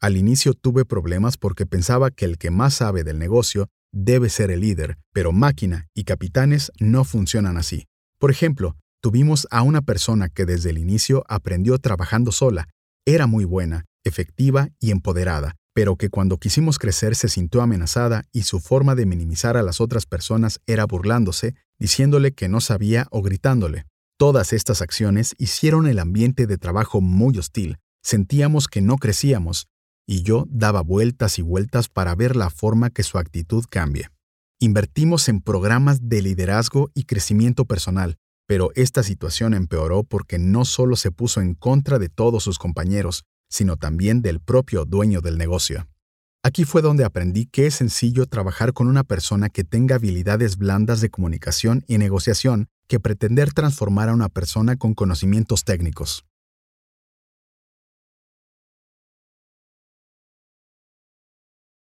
[0.00, 4.50] Al inicio tuve problemas porque pensaba que el que más sabe del negocio debe ser
[4.50, 7.86] el líder, pero máquina y capitanes no funcionan así.
[8.18, 12.68] Por ejemplo, tuvimos a una persona que desde el inicio aprendió trabajando sola,
[13.06, 18.42] era muy buena, efectiva y empoderada, pero que cuando quisimos crecer se sintió amenazada y
[18.42, 23.22] su forma de minimizar a las otras personas era burlándose, diciéndole que no sabía o
[23.22, 23.86] gritándole.
[24.18, 29.68] Todas estas acciones hicieron el ambiente de trabajo muy hostil, sentíamos que no crecíamos
[30.06, 34.08] y yo daba vueltas y vueltas para ver la forma que su actitud cambie.
[34.58, 40.96] Invertimos en programas de liderazgo y crecimiento personal, pero esta situación empeoró porque no solo
[40.96, 45.88] se puso en contra de todos sus compañeros, sino también del propio dueño del negocio.
[46.42, 51.00] Aquí fue donde aprendí que es sencillo trabajar con una persona que tenga habilidades blandas
[51.00, 56.24] de comunicación y negociación que pretender transformar a una persona con conocimientos técnicos.